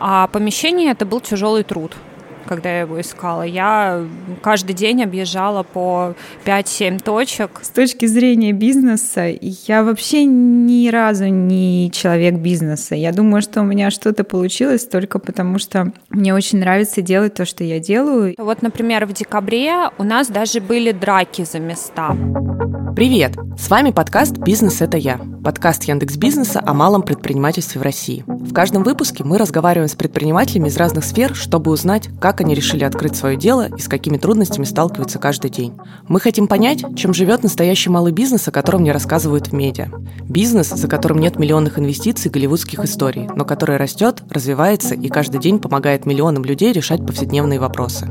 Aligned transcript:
А 0.00 0.26
помещение 0.26 0.90
это 0.90 1.04
был 1.06 1.20
тяжелый 1.20 1.62
труд 1.62 1.94
когда 2.46 2.68
я 2.68 2.80
его 2.80 3.00
искала. 3.00 3.42
Я 3.42 4.04
каждый 4.42 4.72
день 4.72 5.04
объезжала 5.04 5.62
по 5.62 6.14
5-7 6.44 7.00
точек. 7.00 7.60
С 7.62 7.68
точки 7.68 8.06
зрения 8.06 8.52
бизнеса, 8.52 9.32
я 9.40 9.84
вообще 9.84 10.24
ни 10.24 10.88
разу 10.88 11.26
не 11.26 11.92
человек 11.92 12.34
бизнеса. 12.34 12.96
Я 12.96 13.12
думаю, 13.12 13.40
что 13.40 13.60
у 13.60 13.64
меня 13.64 13.92
что-то 13.92 14.24
получилось 14.24 14.84
только 14.84 15.20
потому, 15.20 15.60
что 15.60 15.92
мне 16.08 16.34
очень 16.34 16.58
нравится 16.58 17.02
делать 17.02 17.34
то, 17.34 17.44
что 17.44 17.62
я 17.62 17.78
делаю. 17.78 18.34
Вот, 18.36 18.62
например, 18.62 19.06
в 19.06 19.12
декабре 19.12 19.90
у 19.98 20.02
нас 20.02 20.26
даже 20.26 20.60
были 20.60 20.90
драки 20.90 21.44
за 21.44 21.60
места. 21.60 22.16
Привет! 22.94 23.36
С 23.56 23.70
вами 23.70 23.92
подкаст 23.92 24.36
«Бизнес– 24.38 24.80
это 24.82 24.96
я». 24.96 25.20
Подкаст 25.44 25.84
Яндекс 25.84 26.16
Бизнеса 26.16 26.62
о 26.64 26.74
малом 26.74 27.02
предпринимательстве 27.02 27.80
в 27.80 27.84
России. 27.84 28.24
В 28.26 28.52
каждом 28.52 28.82
выпуске 28.82 29.22
мы 29.22 29.38
разговариваем 29.38 29.88
с 29.88 29.94
предпринимателями 29.94 30.68
из 30.68 30.76
разных 30.76 31.04
сфер, 31.04 31.34
чтобы 31.34 31.70
узнать, 31.70 32.08
как 32.20 32.40
они 32.40 32.54
решили 32.54 32.82
открыть 32.82 33.16
свое 33.16 33.36
дело 33.36 33.68
и 33.68 33.80
с 33.80 33.86
какими 33.86 34.16
трудностями 34.18 34.64
сталкиваются 34.64 35.18
каждый 35.18 35.50
день. 35.50 35.74
Мы 36.08 36.20
хотим 36.20 36.48
понять, 36.48 36.84
чем 36.96 37.14
живет 37.14 37.42
настоящий 37.42 37.90
малый 37.90 38.12
бизнес, 38.12 38.48
о 38.48 38.52
котором 38.52 38.80
мне 38.80 38.92
рассказывают 38.92 39.48
в 39.48 39.52
медиа. 39.52 39.88
Бизнес, 40.28 40.68
за 40.68 40.88
которым 40.88 41.18
нет 41.18 41.38
миллионных 41.38 41.78
инвестиций 41.78 42.30
голливудских 42.30 42.80
историй, 42.80 43.28
но 43.34 43.44
который 43.44 43.76
растет, 43.76 44.22
развивается 44.30 44.94
и 44.94 45.08
каждый 45.08 45.40
день 45.40 45.60
помогает 45.60 46.06
миллионам 46.06 46.44
людей 46.44 46.72
решать 46.72 47.06
повседневные 47.06 47.60
вопросы. 47.60 48.08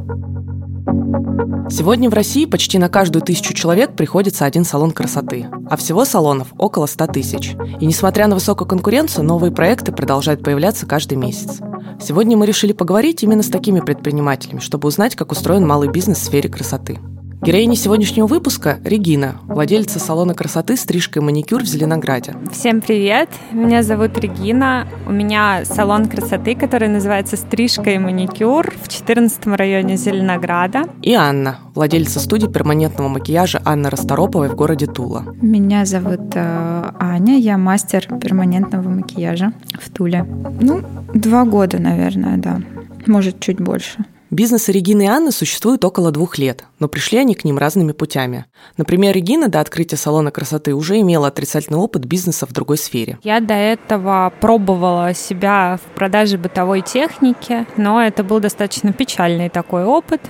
Сегодня 1.69 2.09
в 2.09 2.13
России 2.13 2.45
почти 2.45 2.79
на 2.79 2.89
каждую 2.89 3.23
тысячу 3.23 3.53
человек 3.53 3.95
приходится 3.95 4.45
один 4.45 4.65
салон 4.65 4.91
красоты, 4.91 5.47
а 5.69 5.77
всего 5.77 6.03
салонов 6.03 6.47
около 6.57 6.87
100 6.87 7.07
тысяч. 7.07 7.55
И 7.79 7.85
несмотря 7.85 8.27
на 8.27 8.35
высокую 8.35 8.67
конкуренцию, 8.67 9.23
новые 9.23 9.51
проекты 9.51 9.91
продолжают 9.91 10.43
появляться 10.43 10.85
каждый 10.85 11.17
месяц. 11.17 11.59
Сегодня 12.01 12.37
мы 12.37 12.45
решили 12.45 12.73
поговорить 12.73 13.23
именно 13.23 13.43
с 13.43 13.49
такими 13.49 13.81
предпринимателями, 13.81 14.59
чтобы 14.59 14.87
узнать, 14.87 15.15
как 15.15 15.31
устроен 15.31 15.67
малый 15.67 15.89
бизнес 15.89 16.19
в 16.19 16.23
сфере 16.23 16.49
красоты. 16.49 16.99
Героиня 17.41 17.77
сегодняшнего 17.77 18.27
выпуска– 18.27 18.79
Регина, 18.83 19.37
владельца 19.45 19.97
салона 19.97 20.33
красоты 20.33 20.75
«Стрижка 20.75 21.21
и 21.21 21.23
маникюр» 21.23 21.63
в 21.63 21.67
Зеленограде. 21.67 22.35
Всем 22.51 22.81
привет! 22.81 23.29
Меня 23.53 23.81
зовут 23.81 24.17
Регина. 24.17 24.89
У 25.07 25.11
меня 25.11 25.63
салон 25.63 26.07
красоты, 26.07 26.53
который 26.53 26.89
называется 26.89 27.37
«Стрижка 27.37 27.91
и 27.91 27.97
маникюр» 27.97 28.73
в 28.83 28.89
14 28.89 29.47
районе 29.55 29.95
Зеленограда. 29.95 30.83
И 31.01 31.13
Анна, 31.13 31.59
владельца 31.75 32.19
студии 32.19 32.47
перманентного 32.47 33.07
макияжа 33.07 33.61
Анны 33.63 33.89
Растороповой 33.89 34.49
в 34.49 34.55
городе 34.55 34.87
Тула. 34.87 35.23
Меня 35.41 35.85
зовут 35.85 36.35
э, 36.35 36.91
Аня, 36.99 37.37
я 37.37 37.57
мастер 37.57 38.05
перманентного 38.19 38.89
макияжа 38.89 39.53
в 39.81 39.89
Туле. 39.89 40.25
Ну, 40.59 40.81
два 41.13 41.45
года, 41.45 41.79
наверное, 41.79 42.35
да. 42.35 42.59
Может, 43.05 43.39
чуть 43.39 43.61
больше. 43.61 44.03
Бизнесы 44.31 44.71
Регины 44.71 45.05
и 45.05 45.07
Анны 45.07 45.31
существуют 45.31 45.83
около 45.83 46.11
двух 46.11 46.37
лет, 46.37 46.63
но 46.77 46.87
пришли 46.87 47.17
они 47.17 47.33
к 47.33 47.43
ним 47.43 47.57
разными 47.57 47.93
путями. 47.93 48.45
Например, 48.77 49.15
Регина 49.15 49.47
до 49.47 49.59
открытия 49.59 49.97
салона 49.97 50.29
красоты 50.29 50.75
уже 50.75 50.99
имела 50.99 51.29
отрицательный 51.29 51.79
опыт 51.79 52.05
бизнеса 52.05 52.45
в 52.45 52.53
другой 52.53 52.77
сфере. 52.77 53.17
Я 53.23 53.39
до 53.39 53.55
этого 53.55 54.31
пробовала 54.39 55.15
себя 55.15 55.79
в 55.83 55.95
продаже 55.95 56.37
бытовой 56.37 56.81
техники, 56.81 57.65
но 57.75 58.03
это 58.03 58.23
был 58.23 58.39
достаточно 58.39 58.93
печальный 58.93 59.49
такой 59.49 59.83
опыт, 59.83 60.21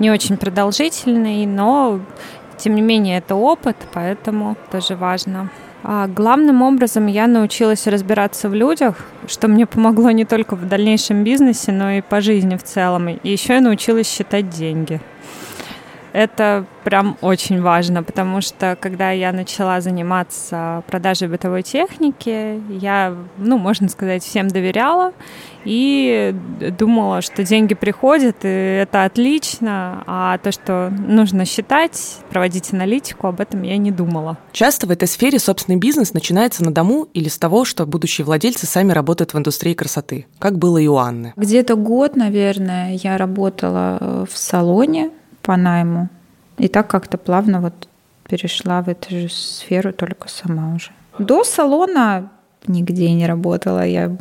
не 0.00 0.10
очень 0.10 0.36
продолжительный, 0.36 1.46
но 1.46 2.00
тем 2.58 2.74
не 2.74 2.82
менее 2.82 3.18
это 3.18 3.36
опыт, 3.36 3.76
поэтому 3.92 4.56
тоже 4.72 4.96
важно. 4.96 5.48
А 5.86 6.06
главным 6.06 6.62
образом 6.62 7.06
я 7.08 7.26
научилась 7.26 7.86
разбираться 7.86 8.48
в 8.48 8.54
людях, 8.54 8.96
что 9.28 9.48
мне 9.48 9.66
помогло 9.66 10.10
не 10.12 10.24
только 10.24 10.56
в 10.56 10.66
дальнейшем 10.66 11.24
бизнесе, 11.24 11.72
но 11.72 11.90
и 11.90 12.00
по 12.00 12.22
жизни 12.22 12.56
в 12.56 12.62
целом. 12.62 13.10
И 13.10 13.30
еще 13.30 13.52
я 13.52 13.60
научилась 13.60 14.10
считать 14.10 14.48
деньги. 14.48 15.02
Это 16.14 16.64
прям 16.84 17.18
очень 17.22 17.60
важно, 17.60 18.04
потому 18.04 18.40
что 18.40 18.78
когда 18.80 19.10
я 19.10 19.32
начала 19.32 19.80
заниматься 19.80 20.84
продажей 20.86 21.26
бытовой 21.26 21.64
техники, 21.64 22.62
я, 22.70 23.16
ну, 23.36 23.58
можно 23.58 23.88
сказать, 23.88 24.22
всем 24.22 24.46
доверяла 24.46 25.12
и 25.64 26.32
думала, 26.78 27.20
что 27.20 27.42
деньги 27.42 27.74
приходят, 27.74 28.36
и 28.44 28.48
это 28.48 29.02
отлично, 29.02 30.04
а 30.06 30.38
то, 30.38 30.52
что 30.52 30.88
нужно 30.90 31.44
считать, 31.46 32.18
проводить 32.30 32.72
аналитику, 32.72 33.26
об 33.26 33.40
этом 33.40 33.62
я 33.62 33.76
не 33.76 33.90
думала. 33.90 34.38
Часто 34.52 34.86
в 34.86 34.92
этой 34.92 35.08
сфере 35.08 35.40
собственный 35.40 35.78
бизнес 35.78 36.14
начинается 36.14 36.62
на 36.62 36.72
дому 36.72 37.08
или 37.12 37.28
с 37.28 37.38
того, 37.38 37.64
что 37.64 37.86
будущие 37.86 38.24
владельцы 38.24 38.66
сами 38.66 38.92
работают 38.92 39.34
в 39.34 39.38
индустрии 39.38 39.74
красоты, 39.74 40.26
как 40.38 40.58
было 40.58 40.78
и 40.78 40.86
у 40.86 40.96
Анны. 40.96 41.32
Где-то 41.34 41.74
год, 41.74 42.14
наверное, 42.14 42.92
я 43.02 43.18
работала 43.18 44.28
в 44.30 44.38
салоне 44.38 45.10
по 45.42 45.56
найму, 45.56 46.08
и 46.58 46.68
так 46.68 46.88
как-то 46.88 47.18
плавно 47.18 47.60
вот 47.60 47.88
перешла 48.28 48.82
в 48.82 48.88
эту 48.88 49.10
же 49.10 49.28
сферу 49.28 49.92
только 49.92 50.28
сама 50.28 50.74
уже. 50.74 50.90
До 51.18 51.44
салона 51.44 52.30
нигде 52.66 53.12
не 53.12 53.26
работала. 53.26 53.84
Я 53.86 54.16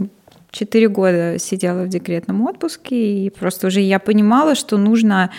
четыре 0.51 0.87
года 0.87 1.37
сидела 1.39 1.83
в 1.83 1.89
декретном 1.89 2.41
отпуске, 2.45 3.25
и 3.25 3.29
просто 3.29 3.67
уже 3.67 3.81
я 3.81 3.99
понимала, 3.99 4.55
что 4.55 4.77
нужно 4.77 5.31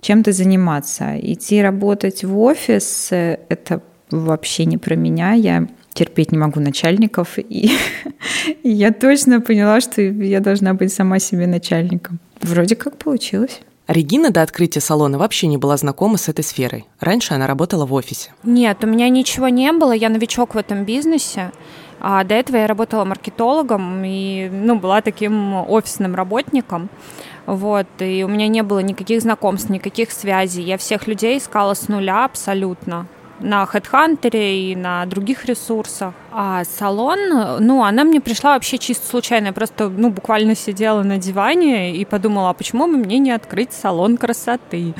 чем-то 0.00 0.32
заниматься. 0.32 1.18
Идти 1.20 1.60
работать 1.60 2.24
в 2.24 2.38
офис– 2.38 3.08
это 3.10 3.82
вообще 4.10 4.64
не 4.64 4.78
про 4.78 4.94
меня. 4.94 5.32
Я 5.32 5.66
терпеть 5.92 6.30
не 6.30 6.38
могу 6.38 6.60
начальников, 6.60 7.38
и, 7.38 7.70
я 8.62 8.92
точно 8.92 9.40
поняла, 9.40 9.80
что 9.80 10.00
я 10.00 10.40
должна 10.40 10.74
быть 10.74 10.92
сама 10.92 11.18
себе 11.18 11.46
начальником. 11.46 12.20
Вроде 12.40 12.76
как 12.76 12.96
получилось. 12.96 13.60
Регина 13.88 14.30
до 14.30 14.42
открытия 14.42 14.80
салона 14.80 15.16
вообще 15.16 15.46
не 15.46 15.56
была 15.56 15.78
знакома 15.78 16.18
с 16.18 16.28
этой 16.28 16.44
сферой. 16.44 16.84
Раньше 17.00 17.32
она 17.32 17.46
работала 17.46 17.86
в 17.86 17.94
офисе. 17.94 18.34
Нет, 18.42 18.84
у 18.84 18.86
меня 18.86 19.08
ничего 19.08 19.48
не 19.48 19.72
было, 19.72 19.92
я 19.92 20.10
новичок 20.10 20.54
в 20.54 20.58
этом 20.58 20.84
бизнесе. 20.84 21.52
А 21.98 22.22
до 22.22 22.34
этого 22.34 22.58
я 22.58 22.66
работала 22.66 23.06
маркетологом 23.06 24.04
и 24.04 24.50
ну, 24.52 24.78
была 24.78 25.00
таким 25.00 25.54
офисным 25.54 26.14
работником. 26.14 26.90
Вот, 27.46 27.86
и 28.00 28.24
у 28.24 28.28
меня 28.28 28.46
не 28.46 28.62
было 28.62 28.80
никаких 28.80 29.22
знакомств, 29.22 29.70
никаких 29.70 30.12
связей. 30.12 30.62
Я 30.64 30.76
всех 30.76 31.06
людей 31.06 31.38
искала 31.38 31.72
с 31.72 31.88
нуля 31.88 32.26
абсолютно 32.26 33.06
на 33.40 33.64
HeadHunter 33.64 34.30
и 34.32 34.76
на 34.76 35.06
других 35.06 35.44
ресурсах. 35.44 36.14
А 36.32 36.64
салон, 36.64 37.18
ну, 37.60 37.84
она 37.84 38.04
мне 38.04 38.20
пришла 38.20 38.54
вообще 38.54 38.78
чисто 38.78 39.06
случайно. 39.06 39.46
Я 39.46 39.52
просто, 39.52 39.88
ну, 39.88 40.10
буквально 40.10 40.54
сидела 40.54 41.02
на 41.02 41.18
диване 41.18 41.96
и 41.96 42.04
подумала, 42.04 42.50
а 42.50 42.54
почему 42.54 42.86
бы 42.86 42.96
мне 42.96 43.18
не 43.18 43.30
открыть 43.30 43.72
салон 43.72 44.16
красоты? 44.16 44.94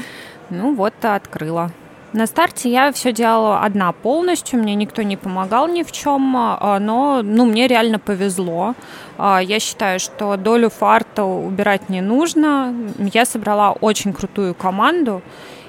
Ну, 0.51 0.75
вот 0.75 0.95
открыла. 1.03 1.71
На 2.15 2.27
старте 2.27 2.71
я 2.71 2.91
все 2.91 3.13
делала 3.13 3.61
одна 3.61 3.93
полностью, 3.93 4.59
мне 4.59 4.75
никто 4.75 5.03
не 5.03 5.19
помогал 5.19 5.69
ни 5.69 5.83
в 5.83 5.93
чем, 5.93 6.35
а, 6.37 6.79
но 6.81 7.21
ну, 7.23 7.45
мне 7.45 7.67
реально 7.67 7.99
повезло. 7.99 8.75
А, 9.19 9.41
я 9.43 9.61
считаю, 9.61 10.01
что 10.01 10.39
долю 10.39 10.71
фарта 10.71 11.25
убирать 11.25 11.91
не 11.91 12.01
нужно. 12.01 12.75
Я 12.99 13.27
собрала 13.27 13.73
очень 13.73 14.15
крутую 14.15 14.55
команду, 14.55 15.21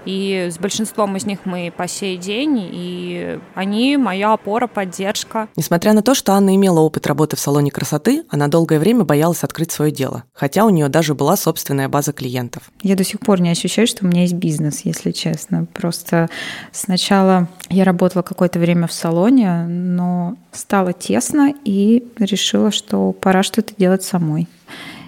и 0.09 0.49
с 0.49 0.57
большинством 0.57 1.15
из 1.17 1.25
них 1.25 1.39
мы 1.45 1.71
по 1.75 1.87
сей 1.87 2.17
день, 2.17 2.57
и 2.59 3.39
они 3.53 3.95
моя 3.97 4.33
опора, 4.33 4.65
поддержка. 4.65 5.49
Несмотря 5.55 5.93
на 5.93 6.01
то, 6.01 6.15
что 6.15 6.33
Анна 6.33 6.55
имела 6.55 6.79
опыт 6.79 7.05
работы 7.05 7.35
в 7.35 7.39
салоне 7.39 7.69
красоты, 7.69 8.23
она 8.29 8.47
долгое 8.47 8.79
время 8.79 9.03
боялась 9.03 9.43
открыть 9.43 9.71
свое 9.71 9.91
дело, 9.91 10.23
хотя 10.33 10.65
у 10.65 10.69
нее 10.69 10.89
даже 10.89 11.13
была 11.13 11.37
собственная 11.37 11.89
база 11.89 12.11
клиентов. 12.11 12.63
Я 12.81 12.95
до 12.95 13.03
сих 13.03 13.19
пор 13.19 13.39
не 13.39 13.51
ощущаю, 13.51 13.85
что 13.85 14.03
у 14.03 14.07
меня 14.07 14.21
есть 14.23 14.33
бизнес, 14.33 14.81
если 14.83 15.11
честно. 15.11 15.67
Просто 15.73 16.27
сначала 16.71 17.47
я 17.69 17.83
работала 17.83 18.23
какое-то 18.23 18.57
время 18.57 18.87
в 18.87 18.93
салоне, 18.93 19.65
но 19.67 20.37
стало 20.51 20.93
тесно 20.93 21.53
и 21.63 22.03
решила, 22.17 22.71
что 22.71 23.11
пора 23.11 23.43
что-то 23.43 23.73
делать 23.77 24.03
самой. 24.03 24.47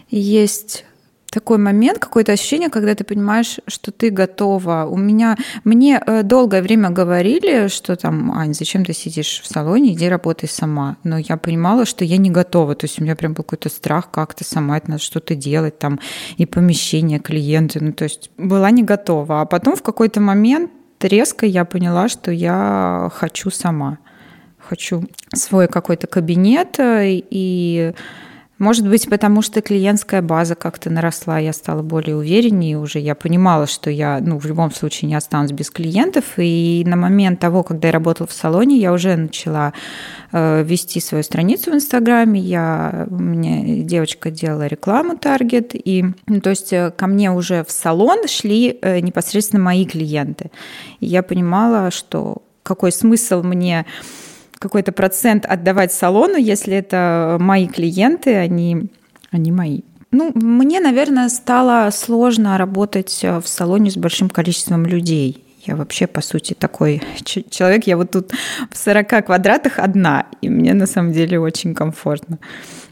Есть 0.10 0.86
такой 1.32 1.58
момент, 1.58 1.98
какое-то 1.98 2.34
ощущение, 2.34 2.70
когда 2.70 2.94
ты 2.94 3.06
понимаешь, 3.06 3.60
что 3.66 3.92
ты 3.92 4.10
готова. 4.10 4.86
У 4.90 4.98
меня, 4.98 5.38
мне 5.64 6.02
э, 6.06 6.24
долгое 6.24 6.62
время 6.62 6.90
говорили, 6.90 7.70
что 7.70 7.96
там, 7.96 8.34
Ань, 8.34 8.54
зачем 8.54 8.84
ты 8.84 8.92
сидишь 8.94 9.42
в 9.42 9.48
салоне, 9.48 9.94
иди 9.94 10.10
работай 10.10 10.50
сама. 10.50 10.98
Но 11.06 11.18
я 11.18 11.38
понимала, 11.38 11.86
что 11.86 12.04
я 12.04 12.18
не 12.18 12.30
готова. 12.30 12.76
То 12.76 12.84
есть 12.86 13.00
у 13.00 13.04
меня 13.04 13.16
прям 13.16 13.34
был 13.34 13.46
какой-то 13.46 13.70
страх 13.70 14.12
как-то 14.12 14.44
сама, 14.44 14.78
это 14.78 14.92
надо 14.92 15.02
что-то 15.02 15.34
делать, 15.34 15.80
там, 15.80 16.02
и 16.36 16.46
помещение, 16.46 17.20
клиенты. 17.20 17.80
Ну, 17.82 17.94
то 17.94 18.04
есть 18.04 18.30
была 18.38 18.70
не 18.70 18.84
готова. 18.84 19.40
А 19.42 19.46
потом 19.46 19.78
в 19.78 19.82
какой-то 19.84 20.20
момент 20.20 20.70
резко 21.00 21.46
я 21.46 21.64
поняла, 21.64 22.10
что 22.10 22.32
я 22.32 23.10
хочу 23.14 23.50
сама. 23.50 24.00
Хочу 24.60 25.06
свой 25.34 25.70
какой-то 25.70 26.08
кабинет 26.08 26.78
э, 26.78 27.06
и 27.08 27.94
Может 28.62 28.88
быть, 28.88 29.10
потому 29.10 29.42
что 29.42 29.60
клиентская 29.64 30.22
база 30.22 30.54
как-то 30.54 30.92
наросла, 30.92 31.40
я 31.40 31.52
стала 31.52 31.82
более 31.82 32.16
увереннее 32.16 32.78
уже, 32.78 33.00
я 33.00 33.16
понимала, 33.16 33.66
что 33.66 33.90
я 33.90 34.20
ну, 34.22 34.38
в 34.38 34.46
любом 34.46 34.72
случае 34.72 35.10
не 35.10 35.16
останусь 35.16 35.52
без 35.52 35.72
клиентов, 35.72 36.26
и 36.38 36.84
на 36.86 36.96
момент 36.96 37.40
того, 37.40 37.64
когда 37.64 37.88
я 37.88 37.92
работала 37.92 38.28
в 38.28 38.34
салоне, 38.34 38.78
я 38.78 38.94
уже 38.94 39.16
начала 39.16 39.74
э, 40.32 40.62
вести 40.62 41.00
свою 41.00 41.24
страницу 41.24 41.72
в 41.72 41.74
Инстаграме, 41.74 42.40
я, 42.40 43.08
у 43.10 43.16
меня 43.16 43.84
девочка 43.84 44.30
делала 44.30 44.68
рекламу 44.68 45.18
Таргет, 45.18 45.72
и 45.74 46.06
ну, 46.28 46.40
то 46.40 46.52
есть 46.52 46.72
э, 46.72 46.94
ко 46.96 47.08
мне 47.08 47.32
уже 47.32 47.64
в 47.64 47.72
салон 47.72 48.28
шли 48.28 48.78
э, 48.80 49.00
непосредственно 49.00 49.64
мои 49.64 49.88
клиенты. 49.88 50.52
И 51.00 51.08
я 51.08 51.24
понимала, 51.24 51.90
что 51.90 52.44
какой 52.62 52.92
смысл 52.92 53.42
мне 53.42 53.88
какой-то 54.62 54.92
процент 54.92 55.46
отдавать 55.46 55.92
салону, 55.92 56.38
если 56.38 56.76
это 56.76 57.38
мои 57.40 57.68
клиенты, 57.68 58.36
они, 58.36 58.92
они 59.32 59.52
мои. 59.52 59.82
Ну, 60.12 60.32
мне, 60.36 60.80
наверное, 60.80 61.30
стало 61.30 61.90
сложно 61.92 62.58
работать 62.58 63.24
в 63.24 63.48
салоне 63.48 63.90
с 63.90 63.98
большим 63.98 64.30
количеством 64.30 64.86
людей. 64.86 65.44
Я 65.66 65.76
вообще, 65.76 66.06
по 66.06 66.22
сути, 66.22 66.54
такой 66.54 67.02
человек. 67.24 67.88
Я 67.88 67.98
вот 67.98 68.12
тут 68.12 68.34
в 68.70 68.78
40 68.78 69.26
квадратах 69.26 69.80
одна, 69.80 70.28
и 70.42 70.50
мне 70.50 70.74
на 70.74 70.86
самом 70.86 71.12
деле 71.12 71.40
очень 71.40 71.74
комфортно. 71.74 72.38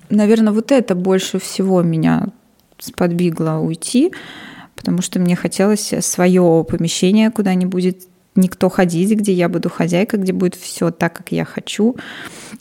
Наверное, 0.09 0.53
вот 0.53 0.71
это 0.71 0.95
больше 0.95 1.39
всего 1.39 1.83
меня 1.83 2.29
сподвигло 2.79 3.59
уйти, 3.59 4.11
потому 4.75 5.01
что 5.03 5.19
мне 5.19 5.35
хотелось 5.35 5.93
свое 6.01 6.65
помещение, 6.67 7.29
куда 7.29 7.53
не 7.53 7.67
будет 7.67 8.08
никто 8.39 8.69
ходить, 8.69 9.11
где 9.11 9.33
я 9.33 9.49
буду 9.49 9.69
хозяйкой, 9.69 10.19
где 10.19 10.33
будет 10.33 10.55
все 10.55 10.91
так, 10.91 11.13
как 11.13 11.31
я 11.31 11.45
хочу, 11.45 11.95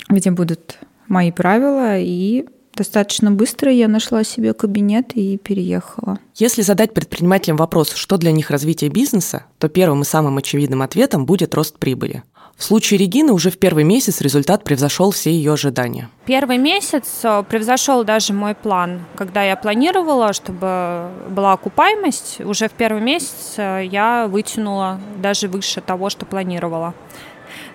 где 0.08 0.30
будут 0.30 0.78
мои 1.08 1.32
правила 1.32 1.98
и 1.98 2.46
Достаточно 2.78 3.32
быстро 3.32 3.72
я 3.72 3.88
нашла 3.88 4.22
себе 4.22 4.54
кабинет 4.54 5.10
и 5.16 5.36
переехала. 5.36 6.20
Если 6.36 6.62
задать 6.62 6.94
предпринимателям 6.94 7.56
вопрос, 7.56 7.92
что 7.94 8.18
для 8.18 8.30
них 8.30 8.52
развитие 8.52 8.88
бизнеса, 8.88 9.46
то 9.58 9.68
первым 9.68 10.02
и 10.02 10.04
самым 10.04 10.38
очевидным 10.38 10.82
ответом 10.82 11.26
будет 11.26 11.56
рост 11.56 11.76
прибыли. 11.80 12.22
В 12.58 12.64
случае 12.64 12.98
Регины 12.98 13.32
уже 13.32 13.52
в 13.52 13.58
первый 13.58 13.84
месяц 13.84 14.20
результат 14.20 14.64
превзошел 14.64 15.12
все 15.12 15.30
ее 15.30 15.52
ожидания. 15.52 16.10
Первый 16.26 16.58
месяц 16.58 17.20
э, 17.22 17.44
превзошел 17.48 18.02
даже 18.02 18.32
мой 18.32 18.56
план. 18.56 19.02
Когда 19.14 19.44
я 19.44 19.54
планировала, 19.54 20.32
чтобы 20.32 21.08
была 21.30 21.52
окупаемость, 21.52 22.40
уже 22.40 22.68
в 22.68 22.72
первый 22.72 23.00
месяц 23.00 23.54
э, 23.58 23.84
я 23.88 24.26
вытянула 24.26 25.00
даже 25.22 25.46
выше 25.46 25.80
того, 25.80 26.10
что 26.10 26.26
планировала. 26.26 26.94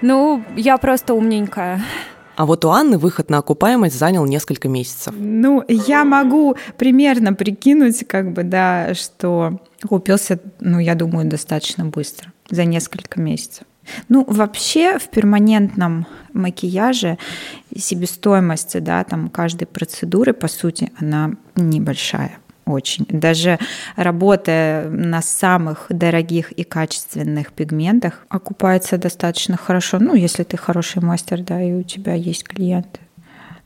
Ну, 0.01 0.43
я 0.57 0.77
просто 0.77 1.13
умненькая. 1.13 1.81
А 2.35 2.45
вот 2.45 2.65
у 2.65 2.69
Анны 2.69 2.97
выход 2.97 3.29
на 3.29 3.37
окупаемость 3.37 3.97
занял 3.97 4.25
несколько 4.25 4.67
месяцев. 4.67 5.13
Ну, 5.17 5.63
я 5.69 6.03
могу 6.03 6.57
примерно 6.77 7.33
прикинуть, 7.33 8.05
как 8.05 8.33
бы, 8.33 8.43
да, 8.43 8.93
что 8.95 9.61
купился, 9.87 10.41
ну, 10.59 10.79
я 10.79 10.95
думаю, 10.95 11.29
достаточно 11.29 11.85
быстро, 11.85 12.33
за 12.49 12.65
несколько 12.65 13.21
месяцев. 13.21 13.63
Ну, 14.09 14.25
вообще 14.27 14.97
в 14.99 15.09
перманентном 15.09 16.07
макияже 16.33 17.17
себестоимость 17.75 18.81
да, 18.81 19.03
там, 19.03 19.29
каждой 19.29 19.65
процедуры, 19.65 20.33
по 20.33 20.47
сути, 20.47 20.91
она 20.99 21.31
небольшая 21.55 22.37
очень. 22.65 23.05
Даже 23.09 23.59
работая 23.95 24.89
на 24.89 25.21
самых 25.21 25.87
дорогих 25.89 26.51
и 26.51 26.63
качественных 26.63 27.51
пигментах 27.51 28.25
окупается 28.29 28.97
достаточно 28.97 29.57
хорошо. 29.57 29.99
Ну, 29.99 30.15
если 30.15 30.43
ты 30.43 30.57
хороший 30.57 31.01
мастер, 31.01 31.41
да, 31.41 31.61
и 31.61 31.73
у 31.73 31.83
тебя 31.83 32.13
есть 32.13 32.43
клиенты. 32.43 32.99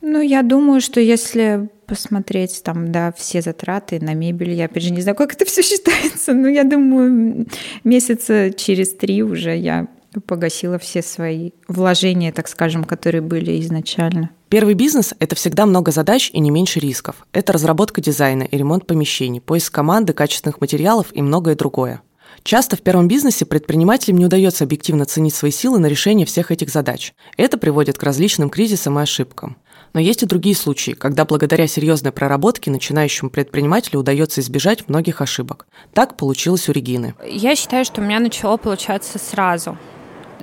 Ну, 0.02 0.22
я 0.22 0.42
думаю, 0.42 0.82
что 0.82 1.00
если 1.00 1.70
посмотреть 1.86 2.62
там, 2.64 2.92
да, 2.92 3.12
все 3.16 3.42
затраты 3.42 4.00
на 4.00 4.14
мебель, 4.14 4.52
я 4.52 4.66
опять 4.66 4.84
же 4.84 4.92
не 4.92 5.02
знаю, 5.02 5.16
как 5.16 5.34
это 5.34 5.46
все 5.46 5.62
считается, 5.62 6.34
но 6.34 6.48
я 6.48 6.64
думаю, 6.64 7.48
месяца 7.84 8.52
через 8.52 8.94
три 8.94 9.24
уже 9.24 9.56
я 9.56 9.88
погасила 10.22 10.80
все 10.80 11.02
свои 11.02 11.52
вложения, 11.68 12.32
так 12.32 12.48
скажем, 12.48 12.84
которые 12.84 13.22
были 13.22 13.60
изначально. 13.62 14.32
Первый 14.50 14.76
бизнес– 14.76 15.14
это 15.20 15.36
всегда 15.36 15.66
много 15.66 15.92
задач 15.92 16.30
и 16.32 16.40
не 16.40 16.52
меньше 16.52 16.80
рисков. 16.80 17.28
Это 17.34 17.54
разработка 17.54 18.00
дизайна 18.02 18.44
и 18.44 18.58
ремонт 18.58 18.88
помещений, 18.88 19.42
поиск 19.42 19.74
команды, 19.74 20.14
качественных 20.14 20.62
материалов 20.62 21.08
и 21.12 21.22
многое 21.22 21.56
другое. 21.56 22.02
Часто 22.44 22.78
в 22.78 22.82
первом 22.82 23.08
бизнесе 23.10 23.46
предпринимателям 23.46 24.18
не 24.18 24.26
удается 24.26 24.64
объективно 24.64 25.06
ценить 25.06 25.36
свои 25.36 25.52
силы 25.52 25.80
на 25.80 25.88
решение 25.88 26.26
всех 26.26 26.52
этих 26.52 26.70
задач. 26.70 27.14
Это 27.36 27.58
приводит 27.58 27.98
к 27.98 28.04
различным 28.04 28.50
кризисам 28.50 28.98
и 29.00 29.02
ошибкам. 29.02 29.58
Но 29.94 30.00
есть 30.00 30.24
и 30.24 30.26
другие 30.26 30.56
случаи, 30.56 30.92
когда 30.92 31.26
благодаря 31.26 31.68
серьезной 31.68 32.12
проработке 32.12 32.72
начинающему 32.72 33.30
предпринимателю 33.30 34.00
удается 34.00 34.42
избежать 34.42 34.88
многих 34.88 35.22
ошибок. 35.22 35.68
Так 35.94 36.18
получилось 36.18 36.70
у 36.70 36.72
Регины. 36.72 37.16
Я 37.26 37.56
считаю, 37.56 37.84
что 37.84 38.02
у 38.02 38.04
меня 38.04 38.20
начало 38.20 38.58
получаться 38.58 39.18
сразу 39.20 39.78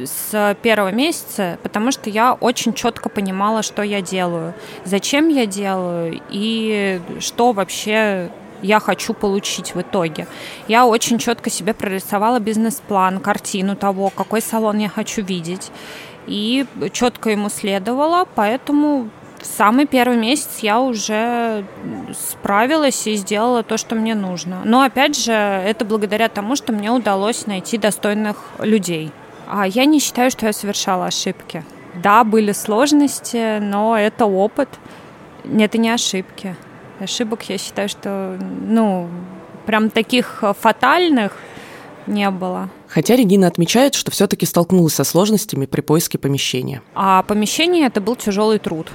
с 0.02 0.56
первого 0.62 0.91
месяца, 0.93 1.58
потому 1.62 1.93
что 1.93 2.11
я 2.11 2.35
очень 2.35 2.75
четко 2.75 3.08
понимала, 3.08 3.62
что 3.62 3.82
я 3.82 4.00
делаю, 4.00 4.55
зачем 4.85 5.29
я 5.29 5.46
делаю 5.46 6.20
и 6.31 7.00
что 7.20 7.52
вообще 7.52 8.31
я 8.62 8.81
хочу 8.81 9.12
получить 9.12 9.75
в 9.75 9.81
итоге. 9.81 10.26
Я 10.69 10.87
очень 10.87 11.19
четко 11.19 11.50
себе 11.50 11.75
прорисовала 11.75 12.41
бизнес-план, 12.41 13.20
картину 13.20 13.76
того, 13.76 14.11
какой 14.11 14.41
салон 14.41 14.79
я 14.79 14.88
хочу 14.88 15.23
видеть. 15.23 15.70
И 16.26 16.64
четко 16.93 17.31
ему 17.31 17.50
следовала, 17.50 18.26
поэтому 18.35 19.11
в 19.38 19.46
самый 19.46 19.87
первый 19.87 20.17
месяц 20.17 20.61
я 20.62 20.81
уже 20.81 21.67
справилась 22.19 23.06
и 23.06 23.14
сделала 23.14 23.62
то, 23.62 23.76
что 23.76 23.94
мне 23.94 24.14
нужно. 24.14 24.62
Но 24.64 24.81
опять 24.81 25.23
же, 25.23 25.32
это 25.32 25.85
благодаря 25.85 26.31
тому, 26.31 26.56
что 26.56 26.73
мне 26.73 26.91
удалось 26.91 27.46
найти 27.46 27.76
достойных 27.76 28.37
людей. 28.58 29.12
А 29.49 29.67
я 29.67 29.85
не 29.85 30.00
считаю, 30.00 30.31
что 30.31 30.46
я 30.46 30.52
совершала 30.52 31.06
ошибки. 31.06 31.64
Да, 32.02 32.25
были 32.25 32.52
сложности, 32.52 33.58
но 33.61 33.96
это 33.96 34.26
опыт. 34.26 34.69
Это 35.44 35.79
не 35.79 35.91
ошибки. 35.91 36.56
Ошибок 37.00 37.43
я 37.49 37.58
считаю, 37.58 37.88
что, 37.88 38.38
ну, 38.41 39.08
прям 39.67 39.91
таких 39.91 40.43
фатальных 40.61 41.32
не 42.06 42.31
было. 42.31 42.70
Хотя 42.88 43.17
Регина 43.17 43.46
отмечает, 43.46 43.94
что 43.94 44.11
все-таки 44.11 44.46
столкнулась 44.46 44.94
со 44.94 45.05
сложностями 45.05 45.67
при 45.67 45.81
поиске 45.81 46.19
помещения. 46.19 46.82
А 46.94 47.23
помещение 47.23 47.87
это 47.87 48.00
был 48.00 48.17
тяжелый 48.17 48.58
труд 48.58 48.88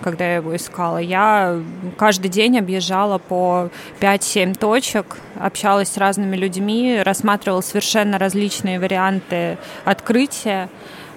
когда 0.00 0.24
я 0.26 0.36
его 0.36 0.54
искала. 0.54 0.98
Я 0.98 1.60
каждый 1.96 2.28
день 2.28 2.58
объезжала 2.58 3.18
по 3.18 3.70
5-7 4.00 4.58
точек, 4.58 5.16
общалась 5.36 5.90
с 5.90 5.96
разными 5.96 6.36
людьми, 6.36 7.00
рассматривала 7.02 7.60
совершенно 7.60 8.18
различные 8.18 8.78
варианты 8.78 9.58
открытия. 9.84 10.68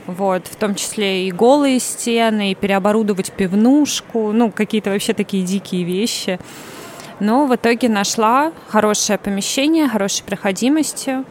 Вот, 0.06 0.48
в 0.48 0.56
том 0.56 0.74
числе 0.74 1.28
и 1.28 1.32
голые 1.32 1.80
стены, 1.80 2.52
и 2.52 2.56
переоборудовать 2.56 3.34
пивнушку, 3.34 4.32
ну, 4.32 4.52
какие-то 4.52 4.90
вообще 4.90 5.14
такие 5.14 5.44
дикие 5.44 5.84
вещи. 5.84 6.40
Но 7.20 7.46
в 7.46 7.54
итоге 7.56 7.90
нашла 7.90 8.54
хорошее 8.70 9.20
помещение, 9.20 9.90
хорошей 9.90 10.24
проходимостью. 10.24 11.26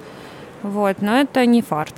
Вот, 0.62 1.00
но 1.00 1.20
это 1.20 1.46
не 1.46 1.62
фарт 1.62 1.94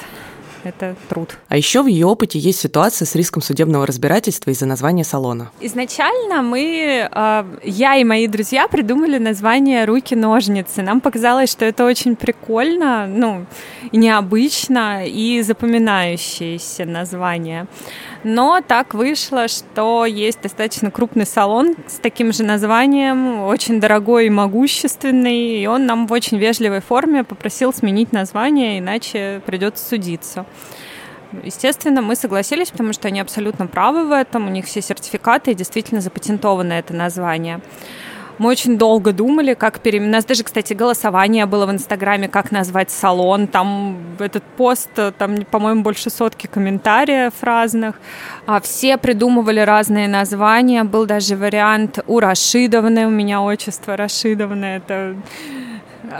это 0.64 0.96
труд. 1.08 1.36
А 1.48 1.56
еще 1.56 1.82
в 1.82 1.86
ее 1.86 2.06
опыте 2.06 2.38
есть 2.38 2.60
ситуация 2.60 3.06
с 3.06 3.14
риском 3.14 3.42
судебного 3.42 3.86
разбирательства 3.86 4.50
из-за 4.50 4.66
названия 4.66 5.04
салона. 5.04 5.50
Изначально 5.60 6.42
мы, 6.42 7.08
а, 7.10 7.46
я 7.62 7.96
и 7.96 8.04
мои 8.04 8.26
друзья 8.26 8.68
придумали 8.68 9.18
название 9.18 9.84
«Руки-ножницы». 9.84 10.82
Нам 10.82 11.00
показалось, 11.00 11.50
что 11.50 11.64
это 11.64 11.84
очень 11.84 12.16
прикольно, 12.16 13.06
ну, 13.06 13.46
необычно 13.92 15.06
и 15.06 15.42
запоминающееся 15.42 16.84
название. 16.84 17.66
Но 18.24 18.60
так 18.66 18.94
вышло, 18.94 19.46
что 19.46 20.04
есть 20.04 20.42
достаточно 20.42 20.90
крупный 20.90 21.24
салон 21.24 21.76
с 21.86 21.94
таким 21.94 22.32
же 22.32 22.42
названием, 22.42 23.44
очень 23.44 23.80
дорогой 23.80 24.26
и 24.26 24.30
могущественный, 24.30 25.62
и 25.62 25.66
он 25.66 25.86
нам 25.86 26.06
в 26.06 26.12
очень 26.12 26.38
вежливой 26.38 26.80
форме 26.80 27.22
попросил 27.22 27.72
сменить 27.72 28.12
название, 28.12 28.80
иначе 28.80 29.40
придется 29.46 29.86
судиться. 29.86 30.46
Естественно, 31.44 32.02
мы 32.02 32.16
согласились, 32.16 32.70
потому 32.70 32.92
что 32.92 33.08
они 33.08 33.20
абсолютно 33.20 33.66
правы 33.66 34.06
в 34.06 34.12
этом, 34.12 34.46
у 34.46 34.50
них 34.50 34.64
все 34.64 34.80
сертификаты 34.80 35.52
и 35.52 35.54
действительно 35.54 36.00
запатентовано 36.00 36.72
это 36.72 36.94
название. 36.94 37.60
Мы 38.38 38.50
очень 38.50 38.78
долго 38.78 39.12
думали, 39.12 39.54
как 39.54 39.80
переименовать. 39.80 40.14
У 40.14 40.16
нас 40.16 40.24
даже, 40.24 40.44
кстати, 40.44 40.72
голосование 40.72 41.46
было 41.46 41.66
в 41.66 41.70
Инстаграме, 41.72 42.28
как 42.28 42.52
назвать 42.52 42.90
салон. 42.90 43.48
Там 43.48 43.98
этот 44.20 44.44
пост, 44.56 44.90
там, 45.18 45.44
по-моему, 45.44 45.82
больше 45.82 46.08
сотки 46.08 46.46
комментариев 46.46 47.32
разных. 47.40 48.00
А 48.46 48.60
все 48.60 48.96
придумывали 48.96 49.60
разные 49.60 50.08
названия. 50.08 50.84
Был 50.84 51.06
даже 51.06 51.36
вариант 51.36 51.98
у 52.06 52.20
Рашидовны. 52.20 53.06
У 53.06 53.10
меня 53.10 53.42
отчество 53.42 53.96
Рашидовна. 53.96 54.76
Это 54.76 55.16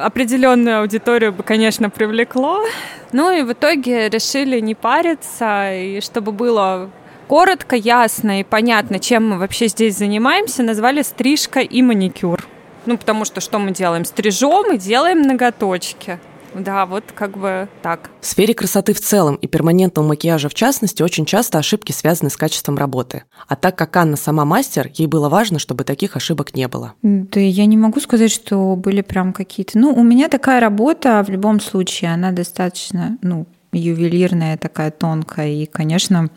определенную 0.03 0.81
аудиторию 0.81 1.33
бы, 1.33 1.43
конечно, 1.43 1.89
привлекло. 1.89 2.65
Ну 3.13 3.31
и 3.31 3.43
в 3.43 3.53
итоге 3.53 4.09
решили 4.09 4.61
не 4.61 4.75
париться, 4.75 5.73
и 5.73 6.01
чтобы 6.01 6.33
было 6.33 6.91
коротко, 7.29 7.77
ясно 7.77 8.41
и 8.41 8.45
понятно, 8.45 8.99
чем 8.99 9.29
мы 9.29 9.39
вообще 9.39 9.69
здесь 9.69 9.97
занимаемся, 9.97 10.63
назвали 10.63 11.03
стрижка 11.03 11.61
и 11.61 11.83
маникюр. 11.83 12.45
Ну, 12.87 12.97
потому 12.97 13.25
что 13.25 13.41
что 13.41 13.59
мы 13.59 13.73
делаем? 13.73 14.05
Стрижем 14.05 14.75
и 14.75 14.79
делаем 14.79 15.23
ноготочки. 15.23 16.19
Да, 16.55 16.87
вот 16.87 17.05
как 17.15 17.37
бы 17.37 17.69
так. 17.83 18.11
В 18.23 18.27
сфере 18.27 18.55
красоты 18.55 18.95
в 18.95 19.01
целом 19.01 19.35
и 19.37 19.47
перманентного 19.47 20.07
макияжа 20.07 20.49
в 20.49 20.55
частности 20.55 21.03
очень 21.03 21.27
часто 21.27 21.59
ошибки 21.59 21.93
связаны 21.93 22.31
с 22.31 22.37
качеством 22.39 22.79
работы. 22.79 23.25
А 23.47 23.55
так 23.55 23.77
как 23.77 23.95
Анна 23.97 24.17
сама 24.17 24.47
мастер, 24.47 24.91
ей 24.95 25.07
было 25.07 25.29
важно, 25.29 25.59
чтобы 25.59 25.85
таких 25.85 26.17
ошибок 26.17 26.55
не 26.55 26.67
было. 26.67 26.95
Да 27.03 27.39
я 27.39 27.67
не 27.67 27.77
могу 27.77 28.01
сказать, 28.01 28.33
что 28.33 28.75
были 28.77 29.03
прям 29.03 29.35
какие-то... 29.35 29.79
Ну, 29.79 29.93
у 29.93 30.03
меня 30.03 30.29
такая 30.29 30.61
работа 30.61 31.23
в 31.27 31.31
любом 31.31 31.61
случае, 31.61 32.15
она 32.15 32.33
достаточно, 32.33 33.19
ну, 33.21 33.47
ювелирная, 33.73 34.57
такая 34.57 34.91
тонкая. 34.91 35.49
И, 35.49 35.67
конечно, 35.67 36.31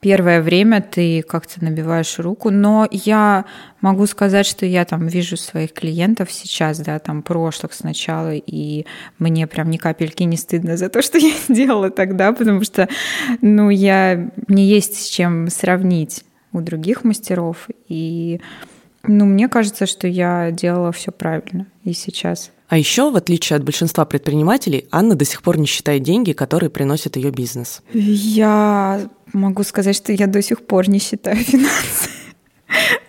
первое 0.00 0.40
время 0.40 0.80
ты 0.80 1.22
как-то 1.22 1.62
набиваешь 1.62 2.18
руку, 2.18 2.50
но 2.50 2.88
я 2.90 3.44
могу 3.80 4.06
сказать, 4.06 4.46
что 4.46 4.66
я 4.66 4.84
там 4.84 5.06
вижу 5.06 5.36
своих 5.36 5.72
клиентов 5.72 6.32
сейчас, 6.32 6.80
да, 6.80 6.98
там 6.98 7.22
прошлых 7.22 7.72
сначала, 7.74 8.34
и 8.34 8.86
мне 9.18 9.46
прям 9.46 9.70
ни 9.70 9.76
капельки 9.76 10.22
не 10.22 10.36
стыдно 10.36 10.76
за 10.76 10.88
то, 10.88 11.02
что 11.02 11.18
я 11.18 11.32
делала 11.48 11.90
тогда, 11.90 12.32
потому 12.32 12.64
что, 12.64 12.88
ну, 13.42 13.70
я 13.70 14.30
не 14.48 14.66
есть 14.66 14.96
с 14.96 15.08
чем 15.08 15.48
сравнить 15.50 16.24
у 16.52 16.60
других 16.60 17.04
мастеров, 17.04 17.68
и, 17.88 18.40
ну, 19.04 19.26
мне 19.26 19.48
кажется, 19.48 19.86
что 19.86 20.08
я 20.08 20.50
делала 20.50 20.92
все 20.92 21.12
правильно 21.12 21.66
и 21.84 21.92
сейчас. 21.92 22.50
А 22.70 22.78
еще, 22.78 23.10
в 23.10 23.16
отличие 23.16 23.56
от 23.56 23.64
большинства 23.64 24.04
предпринимателей, 24.04 24.86
Анна 24.92 25.16
до 25.16 25.24
сих 25.24 25.42
пор 25.42 25.58
не 25.58 25.66
считает 25.66 26.04
деньги, 26.04 26.30
которые 26.30 26.70
приносит 26.70 27.16
ее 27.16 27.32
бизнес. 27.32 27.82
Я 27.92 29.10
могу 29.32 29.64
сказать, 29.64 29.96
что 29.96 30.12
я 30.12 30.28
до 30.28 30.40
сих 30.40 30.64
пор 30.64 30.88
не 30.88 31.00
считаю 31.00 31.36
финансы. 31.36 32.10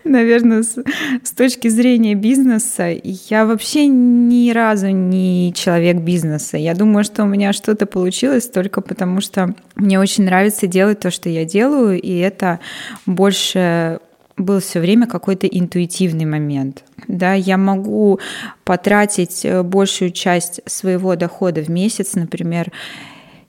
Наверное, 0.03 0.63
с, 0.63 0.83
с 1.23 1.31
точки 1.33 1.67
зрения 1.67 2.15
бизнеса, 2.15 2.87
я 3.03 3.45
вообще 3.45 3.85
ни 3.85 4.49
разу 4.49 4.87
не 4.87 5.53
человек 5.55 5.97
бизнеса. 5.97 6.57
Я 6.57 6.73
думаю, 6.73 7.03
что 7.03 7.21
у 7.21 7.27
меня 7.27 7.53
что-то 7.53 7.85
получилось 7.85 8.47
только 8.47 8.81
потому, 8.81 9.21
что 9.21 9.53
мне 9.75 9.99
очень 9.99 10.23
нравится 10.23 10.65
делать 10.65 11.01
то, 11.01 11.11
что 11.11 11.29
я 11.29 11.45
делаю, 11.45 12.01
и 12.01 12.17
это 12.17 12.59
больше 13.05 13.99
был 14.41 14.59
все 14.59 14.79
время 14.79 15.07
какой-то 15.07 15.47
интуитивный 15.47 16.25
момент. 16.25 16.83
Да, 17.07 17.33
я 17.33 17.57
могу 17.57 18.19
потратить 18.63 19.45
э, 19.45 19.63
большую 19.63 20.11
часть 20.11 20.61
своего 20.65 21.15
дохода 21.15 21.61
в 21.61 21.69
месяц, 21.69 22.15
например, 22.15 22.71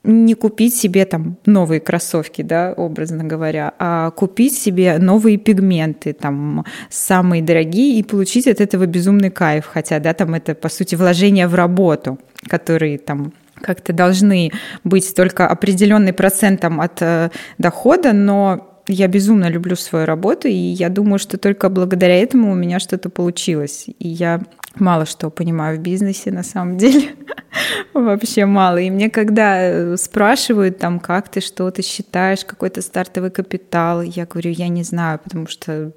не 0.04 0.34
купить 0.34 0.74
себе 0.74 1.04
там 1.04 1.36
новые 1.46 1.80
кроссовки, 1.80 2.42
да, 2.42 2.72
образно 2.72 3.24
говоря, 3.24 3.72
а 3.78 4.10
купить 4.10 4.58
себе 4.58 4.98
новые 4.98 5.36
пигменты, 5.36 6.12
там, 6.12 6.64
самые 6.90 7.42
дорогие, 7.42 7.98
и 7.98 8.02
получить 8.02 8.48
от 8.48 8.60
этого 8.60 8.86
безумный 8.86 9.30
кайф, 9.30 9.66
хотя, 9.66 10.00
да, 10.00 10.12
там 10.12 10.34
это, 10.34 10.54
по 10.54 10.68
сути, 10.68 10.96
вложение 10.96 11.46
в 11.46 11.54
работу, 11.54 12.18
которые 12.48 12.98
там 12.98 13.32
как-то 13.60 13.92
должны 13.92 14.50
быть 14.82 15.14
только 15.14 15.46
определенный 15.46 16.12
процентом 16.12 16.80
от 16.80 17.00
э, 17.00 17.30
дохода, 17.58 18.12
но 18.12 18.71
я 18.88 19.08
безумно 19.08 19.48
люблю 19.48 19.76
свою 19.76 20.06
работу, 20.06 20.48
и 20.48 20.52
я 20.52 20.88
думаю, 20.88 21.18
что 21.18 21.38
только 21.38 21.68
благодаря 21.68 22.20
этому 22.20 22.52
у 22.52 22.54
меня 22.54 22.80
что-то 22.80 23.10
получилось. 23.10 23.86
И 23.98 24.08
я 24.08 24.42
мало 24.76 25.06
что 25.06 25.30
понимаю 25.30 25.78
в 25.78 25.82
бизнесе 25.82 26.30
на 26.30 26.42
самом 26.42 26.78
деле. 26.78 27.14
Вообще 27.94 28.46
мало. 28.46 28.78
И 28.78 28.90
мне 28.90 29.10
когда 29.10 29.58
э, 29.60 29.96
спрашивают 29.96 30.78
там, 30.78 30.98
как 30.98 31.28
ты, 31.28 31.40
что 31.40 31.70
ты 31.70 31.82
считаешь, 31.82 32.44
какой-то 32.44 32.82
стартовый 32.82 33.30
капитал, 33.30 34.02
я 34.02 34.26
говорю, 34.26 34.50
я 34.50 34.68
не 34.68 34.82
знаю, 34.82 35.20
потому 35.22 35.46
что 35.46 35.92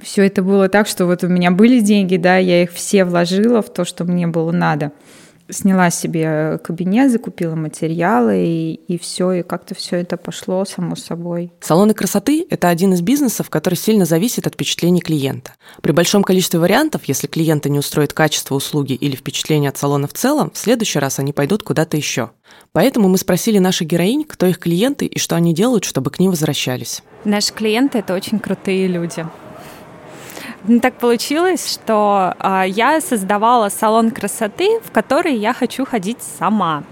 все 0.00 0.26
это 0.26 0.42
было 0.42 0.68
так, 0.68 0.86
что 0.86 1.06
вот 1.06 1.24
у 1.24 1.28
меня 1.28 1.50
были 1.50 1.80
деньги, 1.80 2.16
да, 2.16 2.36
я 2.36 2.62
их 2.62 2.72
все 2.72 3.04
вложила 3.04 3.62
в 3.62 3.72
то, 3.72 3.84
что 3.84 4.04
мне 4.04 4.26
было 4.26 4.52
надо 4.52 4.92
сняла 5.48 5.90
себе 5.90 6.58
кабинет, 6.58 7.10
закупила 7.10 7.54
материалы, 7.54 8.44
и, 8.46 8.74
и 8.88 8.98
все, 8.98 9.32
и 9.32 9.42
как-то 9.42 9.74
все 9.74 9.96
это 9.96 10.16
пошло 10.16 10.64
само 10.64 10.96
собой. 10.96 11.52
Салоны 11.60 11.94
красоты– 11.94 12.46
это 12.50 12.68
один 12.68 12.92
из 12.92 13.00
бизнесов, 13.00 13.50
который 13.50 13.74
сильно 13.74 14.04
зависит 14.04 14.46
от 14.46 14.54
впечатлений 14.54 15.00
клиента. 15.00 15.52
При 15.82 15.92
большом 15.92 16.22
количестве 16.22 16.60
вариантов, 16.60 17.02
если 17.04 17.26
клиента 17.26 17.68
не 17.68 17.78
устроит 17.78 18.12
качество 18.12 18.54
услуги 18.54 18.92
или 18.94 19.16
впечатление 19.16 19.70
от 19.70 19.78
салона 19.78 20.08
в 20.08 20.12
целом, 20.12 20.50
в 20.52 20.58
следующий 20.58 20.98
раз 20.98 21.18
они 21.18 21.32
пойдут 21.32 21.62
куда-то 21.62 21.96
еще. 21.96 22.30
Поэтому 22.72 23.08
мы 23.08 23.18
спросили 23.18 23.58
наших 23.58 23.88
героинь, 23.88 24.24
кто 24.24 24.46
их 24.46 24.58
клиенты 24.58 25.06
и 25.06 25.18
что 25.18 25.36
они 25.36 25.54
делают, 25.54 25.84
чтобы 25.84 26.10
к 26.10 26.18
ним 26.18 26.30
возвращались. 26.30 27.02
Наши 27.24 27.52
клиенты– 27.52 27.98
это 28.00 28.14
очень 28.14 28.38
крутые 28.38 28.86
люди. 28.86 29.26
Так 30.82 30.98
получилось, 30.98 31.72
что 31.72 32.34
а, 32.38 32.64
я 32.64 33.00
создавала 33.00 33.68
салон 33.68 34.10
красоты, 34.10 34.80
в 34.80 34.90
который 34.90 35.36
я 35.36 35.52
хочу 35.52 35.84
ходить 35.84 36.18
сама. 36.38 36.82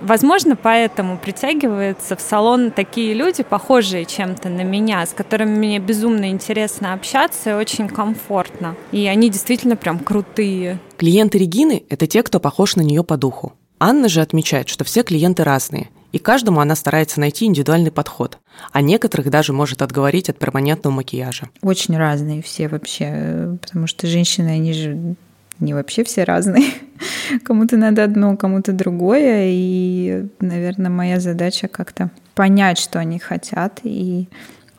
Возможно, 0.00 0.56
поэтому 0.56 1.16
притягиваются 1.16 2.16
в 2.16 2.20
салон 2.20 2.72
такие 2.72 3.14
люди, 3.14 3.42
похожие 3.42 4.04
чем-то 4.04 4.48
на 4.48 4.62
меня, 4.62 5.06
с 5.06 5.12
которыми 5.12 5.56
мне 5.56 5.78
безумно 5.78 6.28
интересно 6.30 6.92
общаться 6.92 7.50
и 7.50 7.54
очень 7.54 7.88
комфортно. 7.88 8.74
И 8.90 9.06
они 9.06 9.30
действительно 9.30 9.76
прям 9.76 10.00
крутые. 10.00 10.80
Клиенты 10.96 11.38
Регины– 11.38 11.84
это 11.88 12.06
те, 12.06 12.22
кто 12.22 12.40
похож 12.40 12.76
на 12.76 12.82
нее 12.82 13.04
по 13.04 13.16
духу. 13.16 13.54
Анна 13.78 14.08
же 14.08 14.20
отмечает, 14.20 14.68
что 14.68 14.84
все 14.84 15.02
клиенты 15.02 15.44
разные, 15.44 15.88
и 16.12 16.18
каждому 16.18 16.60
она 16.60 16.74
старается 16.74 17.20
найти 17.20 17.46
индивидуальный 17.46 17.90
подход, 17.90 18.38
а 18.72 18.80
некоторых 18.80 19.30
даже 19.30 19.52
может 19.52 19.82
отговорить 19.82 20.28
от 20.28 20.38
перманентного 20.38 20.94
макияжа. 20.94 21.48
Очень 21.62 21.96
разные 21.96 22.42
все 22.42 22.68
вообще, 22.68 23.56
потому 23.60 23.86
что 23.86 24.06
женщины, 24.06 24.48
они 24.48 24.72
же 24.72 25.16
не 25.60 25.74
вообще 25.74 26.04
все 26.04 26.24
разные. 26.24 26.70
Кому-то 27.44 27.76
надо 27.76 28.04
одно, 28.04 28.36
кому-то 28.36 28.72
другое. 28.72 29.46
И, 29.48 30.26
наверное, 30.40 30.90
моя 30.90 31.20
задача 31.20 31.68
как-то 31.68 32.10
понять, 32.34 32.78
что 32.78 32.98
они 32.98 33.18
хотят. 33.18 33.80
И 33.84 34.28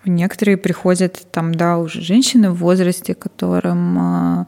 некоторые 0.05 0.57
приходят 0.57 1.25
там, 1.31 1.55
да, 1.55 1.77
уже 1.77 2.01
женщины 2.01 2.51
в 2.51 2.57
возрасте, 2.57 3.15
которым 3.15 3.97
а, 3.97 4.47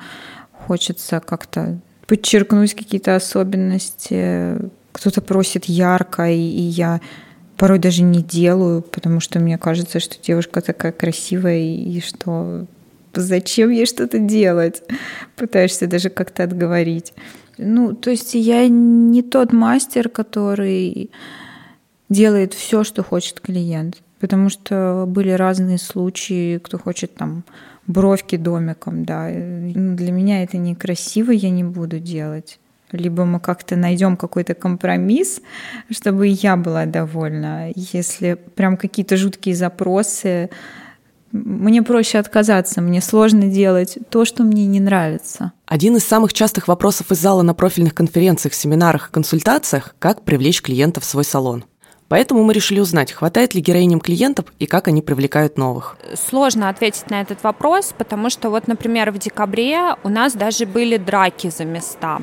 хочется 0.52 1.20
как-то 1.20 1.80
подчеркнуть 2.08 2.74
какие-то 2.74 3.16
особенности 3.16 4.58
кто-то 4.98 5.22
просит 5.22 5.66
ярко, 5.66 6.30
и, 6.30 6.40
и 6.40 6.62
я 6.62 7.02
порой 7.58 7.80
даже 7.80 8.04
не 8.04 8.22
делаю, 8.22 8.82
потому 8.82 9.20
что 9.20 9.40
мне 9.40 9.58
кажется, 9.58 10.00
что 10.00 10.16
девушка 10.22 10.62
такая 10.62 10.92
красивая, 10.92 11.60
и, 11.60 12.00
что 12.02 12.66
зачем 13.14 13.70
ей 13.72 13.86
что-то 13.86 14.20
делать? 14.20 14.84
Пытаешься 15.36 15.88
даже 15.88 16.10
как-то 16.10 16.44
отговорить. 16.44 17.14
Ну, 17.58 17.94
то 17.94 18.12
есть 18.12 18.36
я 18.36 18.68
не 18.68 19.24
тот 19.24 19.52
мастер, 19.52 20.10
который 20.10 21.10
делает 22.10 22.54
все, 22.54 22.84
что 22.84 23.04
хочет 23.04 23.40
клиент. 23.40 23.98
Потому 24.20 24.50
что 24.50 25.06
были 25.08 25.30
разные 25.30 25.78
случаи, 25.78 26.58
кто 26.58 26.80
хочет 26.80 27.16
там 27.16 27.44
бровки 27.86 28.36
домиком, 28.36 29.06
да. 29.06 29.30
Ну, 29.30 29.96
для 29.96 30.12
меня 30.12 30.44
это 30.44 30.58
некрасиво, 30.58 31.32
я 31.32 31.50
не 31.50 31.64
буду 31.64 32.00
делать 32.00 32.60
либо 32.92 33.26
мы 33.26 33.40
как-то 33.40 33.76
найдем 33.76 34.18
какой-то 34.18 34.54
компромисс, 34.54 35.42
чтобы 35.92 36.28
я 36.28 36.56
была 36.56 36.86
довольна. 36.86 37.72
Если 37.76 38.38
прям 38.56 38.78
какие-то 38.78 39.18
жуткие 39.18 39.56
запросы, 39.56 40.50
мне 41.32 41.84
проще 41.84 42.20
отказаться, 42.20 42.82
мне 42.82 43.02
сложно 43.02 43.48
делать 43.48 43.98
то, 44.10 44.24
что 44.24 44.44
мне 44.44 44.66
не 44.66 44.80
нравится. 44.80 45.52
Один 45.66 45.98
из 45.98 46.06
самых 46.06 46.34
частых 46.34 46.68
вопросов 46.68 47.12
из 47.12 47.20
зала 47.20 47.42
на 47.42 47.54
профильных 47.54 47.94
конференциях, 47.94 48.54
семинарах 48.54 49.10
и 49.10 49.14
консультациях– 49.14 49.96
как 50.00 50.24
привлечь 50.24 50.62
клиентов 50.62 51.04
в 51.04 51.08
свой 51.08 51.26
салон. 51.26 51.66
Поэтому 52.08 52.46
мы 52.46 52.54
решили 52.54 52.80
узнать, 52.80 53.12
хватает 53.12 53.54
ли 53.54 53.60
героиням 53.60 54.00
клиентов 54.00 54.46
и 54.60 54.66
как 54.66 54.88
они 54.88 55.02
привлекают 55.02 55.58
новых. 55.58 55.98
Сложно 56.16 56.70
ответить 56.70 57.10
на 57.10 57.20
этот 57.20 57.44
вопрос, 57.44 57.94
потому 57.98 58.30
что 58.30 58.50
вот, 58.50 58.70
например, 58.70 59.12
в 59.12 59.18
декабре 59.18 59.96
у 60.04 60.10
нас 60.10 60.32
даже 60.32 60.66
были 60.66 60.96
драки 60.96 61.50
за 61.50 61.66
места 61.66 62.22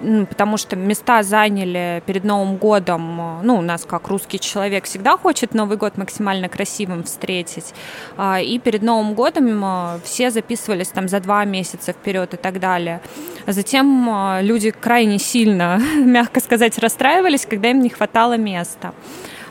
потому 0.00 0.56
что 0.56 0.76
места 0.76 1.22
заняли 1.22 2.02
перед 2.06 2.24
Новым 2.24 2.56
годом, 2.56 3.40
ну, 3.42 3.56
у 3.56 3.60
нас 3.60 3.84
как 3.84 4.08
русский 4.08 4.38
человек 4.38 4.84
всегда 4.84 5.16
хочет 5.16 5.54
Новый 5.54 5.76
год 5.76 5.96
максимально 5.96 6.48
красивым 6.48 7.02
встретить, 7.02 7.74
а, 8.16 8.40
и 8.40 8.58
перед 8.58 8.82
Новым 8.82 9.14
годом 9.14 9.60
а, 9.64 10.00
все 10.04 10.30
записывались 10.30 10.88
там 10.88 11.08
за 11.08 11.20
два 11.20 11.44
месяца 11.44 11.92
вперед 11.92 12.34
и 12.34 12.36
так 12.36 12.60
далее. 12.60 13.00
Затем 13.46 14.08
а, 14.10 14.40
люди 14.40 14.70
крайне 14.70 15.18
сильно, 15.18 15.80
мягко 15.96 16.40
сказать, 16.40 16.78
расстраивались, 16.78 17.46
когда 17.46 17.70
им 17.70 17.80
не 17.80 17.88
хватало 17.88 18.36
места. 18.36 18.94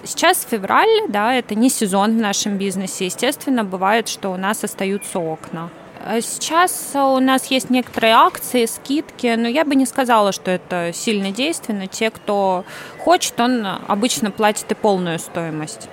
Сейчас 0.04 0.48
февраль, 0.50 1.10
да, 1.10 1.34
это 1.34 1.56
не 1.56 1.70
сезон 1.70 2.18
в 2.18 2.22
нашем 2.22 2.58
бизнесе. 2.58 3.06
Естественно, 3.06 3.66
бывает, 3.66 4.08
что 4.08 4.32
у 4.32 4.38
нас 4.38 4.63
остаются 4.63 5.20
окна. 5.20 5.70
А 6.10 6.22
сейчас 6.22 6.92
у 6.96 7.20
нас 7.20 7.48
есть 7.48 7.70
некоторые 7.70 8.14
акции, 8.14 8.66
скидки, 8.66 9.36
но 9.38 9.50
я 9.50 9.66
бы 9.66 9.76
не 9.76 9.86
сказала, 9.86 10.32
что 10.32 10.50
это 10.52 10.92
сильно 10.94 11.32
действенно. 11.32 11.88
Те, 11.88 12.12
кто 12.12 12.64
хочет, 13.00 13.38
он 13.42 13.68
обычно 13.88 14.32
платит 14.32 14.72
и 14.72 14.76
полную 14.76 15.20
стоимость. 15.20 15.90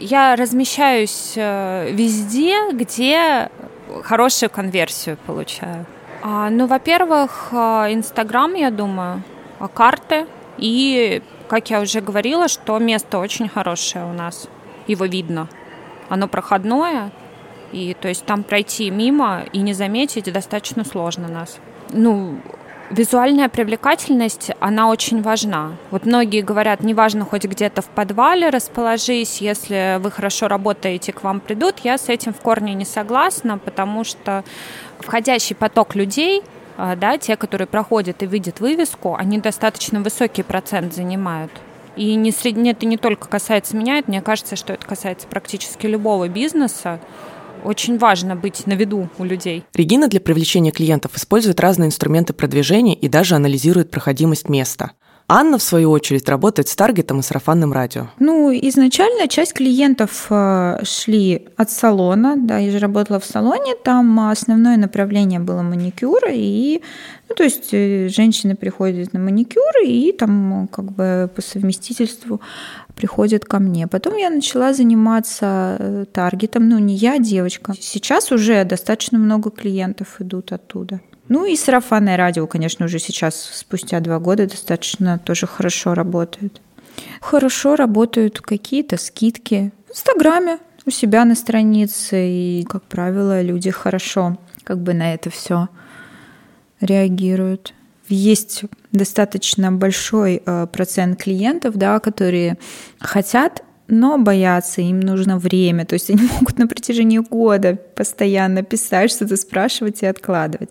Я 0.00 0.34
размещаюсь 0.34 1.34
э, 1.36 1.92
везде, 1.92 2.72
где 2.72 3.50
хорошую 4.02 4.50
конверсию 4.50 5.16
получаю. 5.24 5.86
А, 6.22 6.50
ну, 6.50 6.66
во-первых, 6.66 7.50
э, 7.52 7.92
Инстаграм, 7.92 8.52
я 8.54 8.72
думаю, 8.72 9.22
а 9.60 9.68
карты 9.68 10.26
и, 10.58 11.22
как 11.46 11.70
я 11.70 11.80
уже 11.80 12.00
говорила, 12.00 12.48
что 12.48 12.76
место 12.80 13.18
очень 13.18 13.48
хорошее 13.48 14.06
у 14.06 14.12
нас. 14.12 14.48
Его 14.88 15.04
видно. 15.04 15.46
Оно 16.08 16.26
проходное, 16.26 17.12
и 17.72 17.94
то 18.00 18.08
есть 18.08 18.24
там 18.24 18.42
пройти 18.42 18.90
мимо 18.90 19.42
и 19.52 19.60
не 19.60 19.72
заметить 19.72 20.32
достаточно 20.32 20.84
сложно 20.84 21.28
нас. 21.28 21.58
Ну, 21.92 22.38
Визуальная 22.90 23.48
привлекательность, 23.48 24.50
она 24.58 24.88
очень 24.88 25.22
важна. 25.22 25.76
Вот 25.92 26.06
многие 26.06 26.40
говорят, 26.42 26.82
неважно, 26.82 27.24
хоть 27.24 27.44
где-то 27.44 27.82
в 27.82 27.86
подвале 27.86 28.50
расположись, 28.50 29.40
если 29.40 29.98
вы 30.00 30.10
хорошо 30.10 30.48
работаете, 30.48 31.12
к 31.12 31.22
вам 31.22 31.38
придут. 31.38 31.78
Я 31.84 31.98
с 31.98 32.08
этим 32.08 32.34
в 32.34 32.40
корне 32.40 32.74
не 32.74 32.84
согласна, 32.84 33.58
потому 33.58 34.02
что 34.02 34.42
входящий 34.98 35.54
поток 35.54 35.94
людей, 35.94 36.42
а, 36.76 36.96
да, 36.96 37.16
те, 37.16 37.36
которые 37.36 37.68
проходят 37.68 38.24
и 38.24 38.26
видят 38.26 38.58
вывеску, 38.58 39.14
они 39.14 39.38
достаточно 39.38 40.00
высокий 40.00 40.42
процент 40.42 40.92
занимают. 40.92 41.52
И 41.94 42.16
не 42.16 42.32
среди, 42.32 42.70
это 42.70 42.86
не 42.86 42.96
только 42.96 43.28
касается 43.28 43.76
меня, 43.76 43.98
это, 43.98 44.10
мне 44.10 44.20
кажется, 44.20 44.56
что 44.56 44.72
это 44.72 44.84
касается 44.84 45.28
практически 45.28 45.86
любого 45.86 46.26
бизнеса 46.26 46.98
очень 47.64 47.98
важно 47.98 48.36
быть 48.36 48.66
на 48.66 48.72
виду 48.72 49.08
у 49.18 49.24
людей. 49.24 49.64
Регина 49.74 50.08
для 50.08 50.20
привлечения 50.20 50.70
клиентов 50.70 51.16
использует 51.16 51.60
разные 51.60 51.88
инструменты 51.88 52.32
продвижения 52.32 52.94
и 52.94 53.08
даже 53.08 53.34
анализирует 53.34 53.90
проходимость 53.90 54.48
места. 54.48 54.92
Анна, 55.32 55.58
в 55.58 55.62
свою 55.62 55.92
очередь, 55.92 56.28
работает 56.28 56.66
с 56.66 56.74
таргетом 56.74 57.20
и 57.20 57.22
сарафанным 57.22 57.72
радио. 57.72 58.08
Ну, 58.18 58.50
изначально 58.52 59.28
часть 59.28 59.52
клиентов 59.52 60.26
э, 60.28 60.80
шли 60.82 61.46
от 61.56 61.70
салона, 61.70 62.34
да, 62.36 62.58
я 62.58 62.72
же 62.72 62.80
работала 62.80 63.20
в 63.20 63.24
салоне, 63.24 63.76
там 63.76 64.18
основное 64.28 64.76
направление 64.76 65.38
было 65.38 65.62
маникюр, 65.62 66.18
и, 66.32 66.82
ну, 67.28 67.34
то 67.36 67.44
есть 67.44 67.68
э, 67.70 68.08
женщины 68.08 68.56
приходят 68.56 69.12
на 69.12 69.20
маникюр, 69.20 69.72
и 69.84 70.10
там 70.10 70.68
как 70.72 70.90
бы 70.90 71.30
по 71.32 71.42
совместительству 71.42 72.40
приходят 72.96 73.44
ко 73.44 73.60
мне. 73.60 73.86
Потом 73.86 74.16
я 74.16 74.30
начала 74.30 74.74
заниматься 74.74 75.76
э, 75.78 76.04
таргетом, 76.12 76.68
ну, 76.68 76.80
не 76.80 76.96
я, 76.96 77.12
а 77.12 77.18
девочка. 77.20 77.74
Сейчас 77.78 78.32
уже 78.32 78.64
достаточно 78.64 79.16
много 79.16 79.50
клиентов 79.50 80.20
идут 80.20 80.50
оттуда. 80.50 81.00
Ну 81.30 81.46
и 81.46 81.54
сарафанное 81.54 82.16
радио, 82.16 82.48
конечно, 82.48 82.86
уже 82.86 82.98
сейчас, 82.98 83.40
спустя 83.54 84.00
два 84.00 84.18
года, 84.18 84.48
достаточно 84.48 85.16
тоже 85.16 85.46
хорошо 85.46 85.94
работает. 85.94 86.60
Хорошо 87.20 87.76
работают 87.76 88.40
какие-то 88.40 88.96
скидки 88.96 89.70
в 89.86 89.92
Инстаграме, 89.92 90.58
у 90.86 90.90
себя 90.90 91.24
на 91.24 91.36
странице, 91.36 92.28
и, 92.28 92.66
как 92.68 92.82
правило, 92.82 93.42
люди 93.42 93.70
хорошо 93.70 94.38
как 94.64 94.80
бы 94.80 94.92
на 94.92 95.14
это 95.14 95.30
все 95.30 95.68
реагируют. 96.80 97.74
Есть 98.08 98.64
достаточно 98.90 99.70
большой 99.70 100.42
э, 100.44 100.66
процент 100.66 101.22
клиентов, 101.22 101.76
да, 101.76 102.00
которые 102.00 102.58
хотят 102.98 103.62
но 103.90 104.18
боятся, 104.18 104.80
им 104.80 105.00
нужно 105.00 105.38
время. 105.38 105.84
То 105.84 105.94
есть 105.94 106.10
они 106.10 106.22
могут 106.34 106.58
на 106.58 106.66
протяжении 106.66 107.18
года 107.18 107.78
постоянно 107.94 108.62
писать, 108.62 109.10
что-то 109.10 109.36
спрашивать 109.36 110.02
и 110.02 110.06
откладывать. 110.06 110.70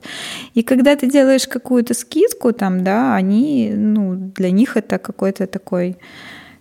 И 0.53 0.63
когда 0.63 0.95
ты 0.95 1.09
делаешь 1.09 1.47
какую-то 1.47 1.93
скидку, 1.93 2.53
там, 2.53 2.83
да, 2.83 3.15
они, 3.15 3.71
ну, 3.75 4.15
для 4.15 4.51
них 4.51 4.77
это 4.77 4.97
какой-то 4.97 5.47
такой 5.47 5.97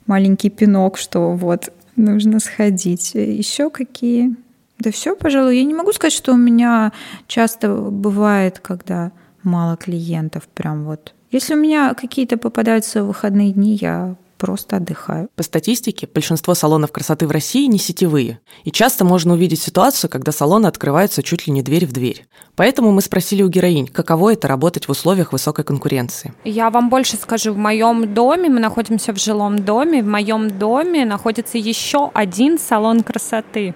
маленький 0.07 0.51
пинок, 0.51 0.99
что 0.99 1.33
вот 1.33 1.73
нужно 1.97 2.41
сходить. 2.41 3.15
Еще 3.15 3.71
какие? 3.71 4.35
Да 4.79 4.91
все, 4.91 5.17
пожалуй. 5.17 5.59
Я 5.59 5.65
не 5.65 5.75
могу 5.75 5.93
сказать, 5.93 6.13
что 6.13 6.33
у 6.33 6.37
меня 6.37 6.93
часто 7.27 7.75
бывает, 7.75 8.59
когда 8.61 9.13
мало 9.43 9.77
клиентов, 9.77 10.49
прям 10.55 10.85
вот. 10.85 11.15
Если 11.31 11.55
у 11.55 11.59
меня 11.59 11.95
какие-то 11.95 12.39
попадаются 12.39 13.05
выходные 13.05 13.53
дни, 13.53 13.77
я 13.81 14.17
просто 14.39 14.77
отдыхаю. 14.77 15.29
По 15.37 15.43
статистике, 15.43 16.09
большинство 16.13 16.55
салонов 16.55 16.93
красоты 16.93 17.27
в 17.27 17.31
России 17.31 17.67
не 17.67 17.79
сетевые. 17.79 18.41
И 18.65 18.71
часто 18.71 19.05
можно 19.05 19.35
увидеть 19.35 19.61
ситуацию, 19.61 20.09
когда 20.09 20.33
салоны 20.33 20.67
открываются 20.67 21.23
чуть 21.23 21.47
ли 21.47 21.53
не 21.53 21.63
дверь 21.63 21.87
в 21.87 21.93
дверь. 21.93 22.27
Поэтому 22.57 22.93
мы 22.93 23.03
спросили 23.03 23.43
у 23.43 23.49
героинь, 23.49 23.89
каково 23.89 24.33
это 24.33 24.49
работать 24.49 24.89
в 24.89 24.91
условиях 24.91 25.33
высокой 25.33 25.65
конкуренции. 25.65 26.33
Я 26.45 26.71
вам 26.71 26.89
больше 26.89 27.17
скажу, 27.17 27.53
в 27.53 27.59
моем 27.59 28.15
доме, 28.15 28.49
мы 28.49 28.61
находимся 28.61 29.13
в 29.13 29.19
жилом 29.19 29.59
доме, 29.59 30.03
в 30.03 30.07
моем 30.07 30.49
доме 30.59 31.05
находится 31.05 31.59
еще 31.59 32.11
один 32.15 32.59
салон 32.59 33.03
красоты. 33.03 33.75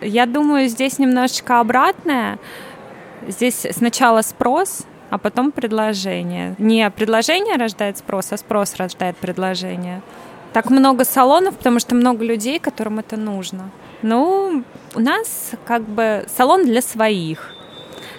Я 0.00 0.26
думаю, 0.26 0.68
здесь 0.68 0.98
немножечко 0.98 1.60
обратное. 1.60 2.38
Здесь 3.26 3.66
сначала 3.72 4.22
спрос, 4.22 4.86
а 5.10 5.18
потом 5.18 5.52
предложение. 5.52 6.54
Не 6.58 6.90
предложение 6.90 7.56
рождает 7.56 7.98
спрос, 7.98 8.32
а 8.32 8.36
спрос 8.36 8.76
рождает 8.76 9.16
предложение. 9.16 10.02
Так 10.52 10.70
много 10.70 11.04
салонов, 11.04 11.56
потому 11.56 11.78
что 11.78 11.94
много 11.94 12.24
людей, 12.24 12.58
которым 12.58 12.98
это 12.98 13.16
нужно. 13.16 13.70
Ну, 14.02 14.62
у 14.94 15.00
нас 15.00 15.52
как 15.64 15.82
бы 15.82 16.24
салон 16.34 16.64
для 16.64 16.82
своих. 16.82 17.54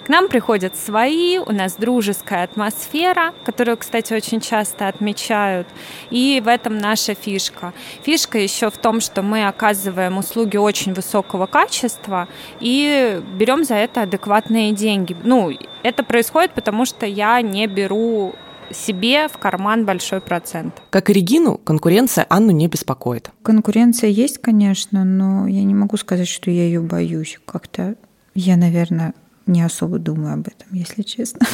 К 0.09 0.11
нам 0.11 0.27
приходят 0.27 0.75
свои, 0.75 1.37
у 1.37 1.51
нас 1.51 1.75
дружеская 1.75 2.43
атмосфера, 2.45 3.31
которую, 3.45 3.77
кстати, 3.77 4.11
очень 4.11 4.41
часто 4.41 4.87
отмечают. 4.87 5.67
И 6.09 6.41
в 6.43 6.47
этом 6.47 6.79
наша 6.79 7.13
фишка. 7.13 7.73
Фишка 8.01 8.39
еще 8.39 8.71
в 8.71 8.77
том, 8.79 9.01
что 9.01 9.21
мы 9.21 9.47
оказываем 9.47 10.17
услуги 10.17 10.57
очень 10.57 10.95
высокого 10.95 11.45
качества 11.45 12.27
и 12.59 13.21
берем 13.37 13.63
за 13.63 13.75
это 13.75 14.01
адекватные 14.01 14.71
деньги. 14.71 15.15
Ну, 15.23 15.51
это 15.83 16.03
происходит, 16.03 16.53
потому 16.55 16.85
что 16.85 17.05
я 17.05 17.39
не 17.43 17.67
беру 17.67 18.33
себе 18.71 19.27
в 19.27 19.37
карман 19.37 19.85
большой 19.85 20.21
процент. 20.21 20.81
Как 20.89 21.11
и 21.11 21.13
Регину, 21.13 21.59
конкуренция 21.59 22.25
Анну 22.29 22.49
не 22.49 22.67
беспокоит. 22.67 23.29
Конкуренция 23.43 24.09
есть, 24.09 24.39
конечно, 24.39 25.05
но 25.05 25.45
я 25.45 25.63
не 25.63 25.75
могу 25.75 25.97
сказать, 25.97 26.27
что 26.27 26.49
я 26.49 26.63
ее 26.63 26.81
боюсь. 26.81 27.39
Как-то 27.45 27.93
я, 28.33 28.57
наверное, 28.57 29.13
не 29.49 29.61
особо 29.61 29.99
думаю 29.99 30.35
об 30.35 30.47
этом, 30.47 30.67
если 30.71 31.01
честно. 31.01 31.45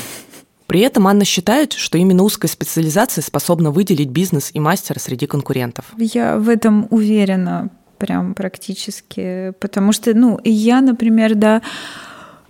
При 0.67 0.81
этом 0.81 1.07
Анна 1.07 1.25
считает, 1.25 1.73
что 1.73 1.97
именно 1.97 2.23
узкая 2.23 2.49
специализация 2.49 3.21
способна 3.21 3.71
выделить 3.71 4.09
бизнес 4.09 4.49
и 4.53 4.59
мастера 4.59 4.99
среди 4.99 5.27
конкурентов. 5.27 5.85
Я 5.97 6.37
в 6.37 6.49
этом 6.49 6.87
уверена 6.89 7.69
прям 7.97 8.33
практически, 8.33 9.53
потому 9.59 9.91
что, 9.91 10.13
ну, 10.13 10.39
я, 10.43 10.81
например, 10.81 11.35
да, 11.35 11.61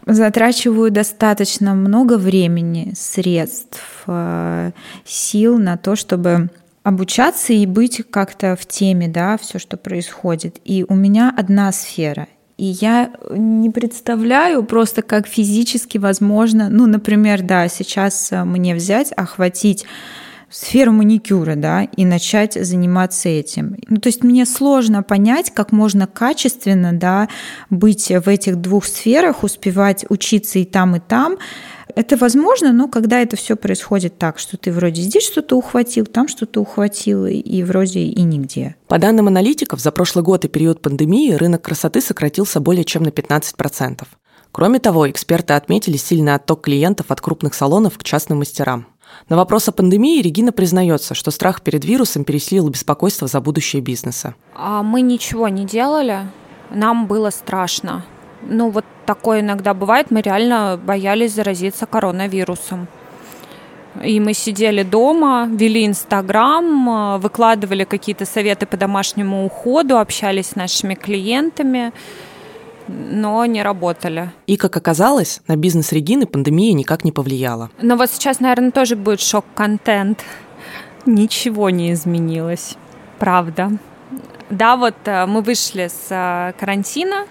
затрачиваю 0.06 0.92
достаточно 0.92 1.74
много 1.74 2.18
времени, 2.18 2.94
средств, 2.96 4.04
э, 4.08 4.72
сил 5.04 5.58
на 5.58 5.78
то, 5.78 5.96
чтобы 5.96 6.50
обучаться 6.84 7.54
и 7.54 7.66
быть 7.66 8.04
как-то 8.12 8.56
в 8.56 8.66
теме, 8.66 9.08
да, 9.08 9.38
все, 9.38 9.58
что 9.58 9.76
происходит. 9.76 10.60
И 10.64 10.86
у 10.88 10.94
меня 10.94 11.34
одна 11.36 11.72
сфера. 11.72 12.28
И 12.58 12.66
я 12.66 13.12
не 13.30 13.70
представляю 13.70 14.64
просто, 14.64 15.02
как 15.02 15.28
физически 15.28 15.98
возможно, 15.98 16.70
ну, 16.70 16.88
например, 16.88 17.42
да, 17.42 17.68
сейчас 17.68 18.32
э, 18.32 18.46
мне 18.46 18.74
взять, 18.76 19.12
охватить 19.12 19.86
сферу 20.50 20.94
маникюра, 20.94 21.56
да, 21.56 21.84
и 21.84 22.06
начать 22.06 22.54
заниматься 22.54 23.28
этим. 23.28 23.76
Ну, 23.90 23.98
то 23.98 24.08
есть 24.08 24.24
мне 24.24 24.46
сложно 24.46 25.04
понять, 25.04 25.52
как 25.54 25.74
можно 25.74 26.08
качественно, 26.08 26.94
да, 26.94 27.28
быть 27.70 28.10
в 28.10 28.30
этих 28.30 28.56
двух 28.58 28.86
сферах, 28.86 29.44
успевать 29.44 30.06
учиться 30.08 30.60
и 30.60 30.64
там, 30.64 30.96
и 30.96 31.00
там, 31.00 31.38
это 31.94 32.18
возможно, 32.18 32.74
но 32.74 32.88
когда 32.88 33.22
это 33.22 33.36
все 33.36 33.56
происходит 33.56 34.18
так, 34.18 34.40
что 34.40 34.58
ты 34.58 34.72
вроде 34.72 35.02
здесь 35.02 35.26
что-то 35.26 35.56
ухватил, 35.56 36.06
там 36.06 36.28
что-то 36.28 36.62
ухватил, 36.62 37.26
и 37.26 37.64
вроде 37.64 38.00
и 38.00 38.22
нигде. 38.24 38.76
По 38.88 38.98
данным 38.98 39.28
аналитиков, 39.28 39.80
за 39.80 39.92
прошлый 39.92 40.24
год 40.24 40.46
и 40.46 40.48
период 40.48 40.82
пандемии 40.82 41.34
рынок 41.34 41.62
красоты 41.62 42.02
сократился 42.02 42.60
более 42.60 42.84
чем 42.84 43.04
на 43.04 43.10
15%. 43.10 44.04
Кроме 44.52 44.80
того, 44.80 45.10
эксперты 45.10 45.54
отметили 45.54 45.98
сильный 45.98 46.34
отток 46.34 46.62
клиентов 46.62 47.08
от 47.10 47.22
крупных 47.22 47.54
салонов 47.54 47.98
к 47.98 48.04
частным 48.04 48.40
мастерам. 48.40 48.88
На 49.30 49.36
вопрос 49.36 49.68
о 49.68 49.72
пандемии 49.72 50.22
Регина 50.22 50.52
признается, 50.52 51.14
что 51.14 51.32
страх 51.32 51.62
перед 51.62 51.86
вирусом 51.86 52.24
пересилил 52.24 52.70
беспокойство 52.70 53.28
за 53.28 53.42
будущее 53.42 53.82
бизнеса. 53.82 54.36
А 54.56 54.82
мы 54.82 55.02
ничего 55.02 55.48
не 55.48 55.66
делали, 55.66 56.28
нам 56.72 57.08
было 57.08 57.30
страшно. 57.30 58.06
Ну 58.46 58.70
вот 58.70 58.86
такое 59.06 59.42
иногда 59.42 59.74
бывает, 59.74 60.12
мы 60.12 60.22
реально 60.22 60.80
боялись 60.84 61.34
заразиться 61.34 61.86
коронавирусом. 61.86 62.88
И 64.04 64.20
мы 64.20 64.34
сидели 64.34 64.84
дома, 64.84 65.48
вели 65.50 65.86
Инстаграм, 65.86 67.20
выкладывали 67.20 67.86
какие-то 67.86 68.26
советы 68.26 68.66
по 68.66 68.76
домашнему 68.78 69.46
уходу, 69.46 69.98
общались 69.98 70.48
с 70.48 70.56
нашими 70.56 70.96
клиентами, 70.96 71.94
но 72.88 73.46
не 73.46 73.64
работали. 73.64 74.32
И, 74.48 74.58
как 74.58 74.76
оказалось, 74.76 75.42
на 75.48 75.56
бизнес 75.56 75.92
Регины 75.94 76.26
пандемия 76.26 76.74
никак 76.74 77.04
не 77.06 77.12
повлияла. 77.12 77.70
Но 77.82 77.96
вот 77.96 78.12
сейчас, 78.12 78.40
наверное, 78.40 78.72
тоже 78.72 78.96
будет 78.96 79.22
шок-контент. 79.22 80.24
Ничего 81.06 81.70
не 81.70 81.94
изменилось, 81.94 82.76
правда. 83.18 83.72
Да, 84.50 84.76
вот 84.76 84.96
э, 85.06 85.26
мы 85.26 85.42
вышли 85.42 85.88
с 85.88 86.08
э, 86.10 86.54
карантина. 86.60 87.26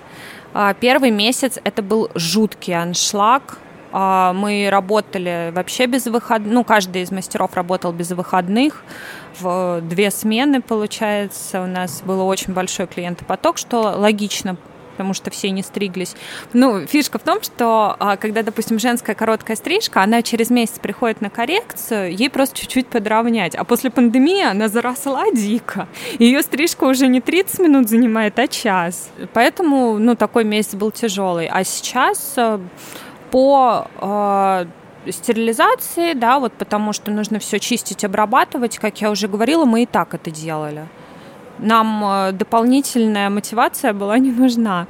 А, 0.54 0.72
первый 0.72 1.10
месяц 1.10 1.58
это 1.64 1.82
был 1.82 2.10
жуткий 2.14 2.74
аншлаг. 2.74 3.58
А, 3.90 4.32
мы 4.32 4.68
работали 4.70 5.50
вообще 5.52 5.86
без 5.86 6.06
выходных, 6.06 6.52
ну, 6.52 6.64
каждый 6.64 7.02
из 7.02 7.10
мастеров 7.10 7.54
работал 7.54 7.92
без 7.92 8.12
выходных, 8.12 8.84
в 9.38 9.80
две 9.82 10.12
смены, 10.12 10.62
получается, 10.62 11.60
у 11.60 11.66
нас 11.66 12.02
был 12.02 12.24
очень 12.26 12.52
большой 12.54 12.86
клиентопоток, 12.86 13.58
что 13.58 13.94
логично, 13.96 14.56
потому 14.94 15.12
что 15.12 15.30
все 15.30 15.50
не 15.50 15.62
стриглись. 15.62 16.14
Ну, 16.52 16.87
фишка 16.87 17.18
в 17.18 17.22
том, 17.22 17.42
что 17.42 17.96
а, 17.98 18.16
когда, 18.16 18.42
допустим, 18.42 18.78
женская 18.78 19.14
короткая 19.14 19.57
стрижка, 19.57 20.02
она 20.02 20.22
через 20.22 20.50
месяц 20.50 20.78
приходит 20.78 21.20
на 21.20 21.30
коррекцию, 21.30 22.14
ей 22.14 22.30
просто 22.30 22.61
чуть-чуть 22.61 22.87
подровнять. 22.87 23.57
А 23.57 23.64
после 23.64 23.90
пандемии 23.90 24.44
она 24.44 24.68
заросла 24.68 25.24
дико. 25.33 25.88
Ее 26.18 26.42
стрижка 26.42 26.85
уже 26.85 27.09
не 27.09 27.20
30 27.20 27.59
минут 27.59 27.88
занимает, 27.88 28.38
а 28.38 28.46
час. 28.46 29.11
Поэтому, 29.33 29.98
ну, 29.98 30.14
такой 30.14 30.44
месяц 30.44 30.74
был 30.74 30.92
тяжелый. 30.92 31.48
А 31.48 31.64
сейчас 31.64 32.35
э, 32.37 32.61
по 33.30 33.88
э, 34.00 34.66
стерилизации, 35.11 36.12
да, 36.14 36.38
вот 36.38 36.52
потому 36.52 36.92
что 36.92 37.11
нужно 37.11 37.38
все 37.40 37.59
чистить, 37.59 38.04
обрабатывать, 38.04 38.78
как 38.78 39.00
я 39.00 39.11
уже 39.11 39.26
говорила, 39.26 39.64
мы 39.64 39.83
и 39.83 39.87
так 39.87 40.14
это 40.14 40.30
делали 40.30 40.87
нам 41.58 42.04
э, 42.04 42.32
дополнительная 42.32 43.30
мотивация 43.30 43.92
была 43.92 44.18
не 44.18 44.30
нужна. 44.30 44.86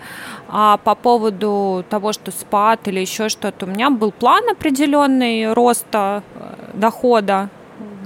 А 0.49 0.77
по 0.79 0.95
поводу 0.95 1.85
того, 1.89 2.13
что 2.13 2.31
спад 2.31 2.89
или 2.89 3.01
еще 3.01 3.29
что-то, 3.29 3.67
у 3.67 3.69
меня 3.69 3.91
был 3.91 4.13
план 4.13 4.43
определенный 4.51 5.53
роста 5.53 6.23
э, 6.35 6.55
дохода. 6.75 7.51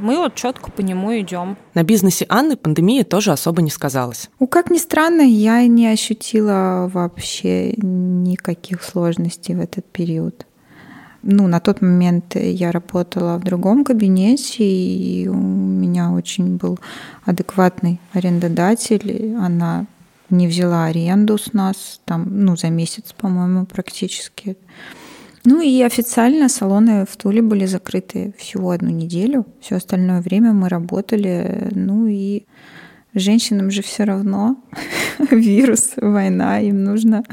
Мы 0.00 0.16
вот 0.16 0.34
четко 0.34 0.70
по 0.70 0.80
нему 0.80 1.18
идем. 1.18 1.56
На 1.74 1.82
бизнесе 1.82 2.24
Анны 2.28 2.56
пандемия 2.56 3.04
тоже 3.04 3.32
особо 3.32 3.62
не 3.62 3.70
сказалась. 3.70 4.30
Ну, 4.38 4.46
как 4.46 4.70
ни 4.70 4.78
странно, 4.78 5.22
я 5.22 5.66
не 5.66 5.88
ощутила 5.88 6.88
вообще 6.92 7.72
никаких 7.76 8.82
сложностей 8.84 9.54
в 9.54 9.60
этот 9.60 9.84
период 9.86 10.46
ну, 11.22 11.46
на 11.48 11.60
тот 11.60 11.82
момент 11.82 12.36
я 12.36 12.70
работала 12.70 13.38
в 13.38 13.44
другом 13.44 13.84
кабинете, 13.84 14.64
и 14.64 15.28
у 15.28 15.34
меня 15.34 16.12
очень 16.12 16.56
был 16.56 16.78
адекватный 17.24 18.00
арендодатель. 18.12 19.34
Она 19.36 19.86
не 20.30 20.46
взяла 20.46 20.84
аренду 20.84 21.38
с 21.38 21.52
нас, 21.52 22.00
там, 22.04 22.26
ну, 22.44 22.56
за 22.56 22.70
месяц, 22.70 23.12
по-моему, 23.16 23.66
практически. 23.66 24.56
Ну 25.44 25.60
и 25.60 25.82
официально 25.82 26.48
салоны 26.48 27.06
в 27.06 27.16
Туле 27.16 27.42
были 27.42 27.66
закрыты 27.66 28.34
всего 28.38 28.70
одну 28.70 28.90
неделю. 28.90 29.46
Все 29.60 29.76
остальное 29.76 30.20
время 30.20 30.52
мы 30.52 30.68
работали. 30.68 31.68
Ну 31.70 32.06
и 32.06 32.44
женщинам 33.14 33.70
же 33.70 33.82
все 33.82 34.04
равно 34.04 34.56
вирус, 35.30 35.92
война, 35.96 36.60
им 36.60 36.84
нужно, 36.84 37.24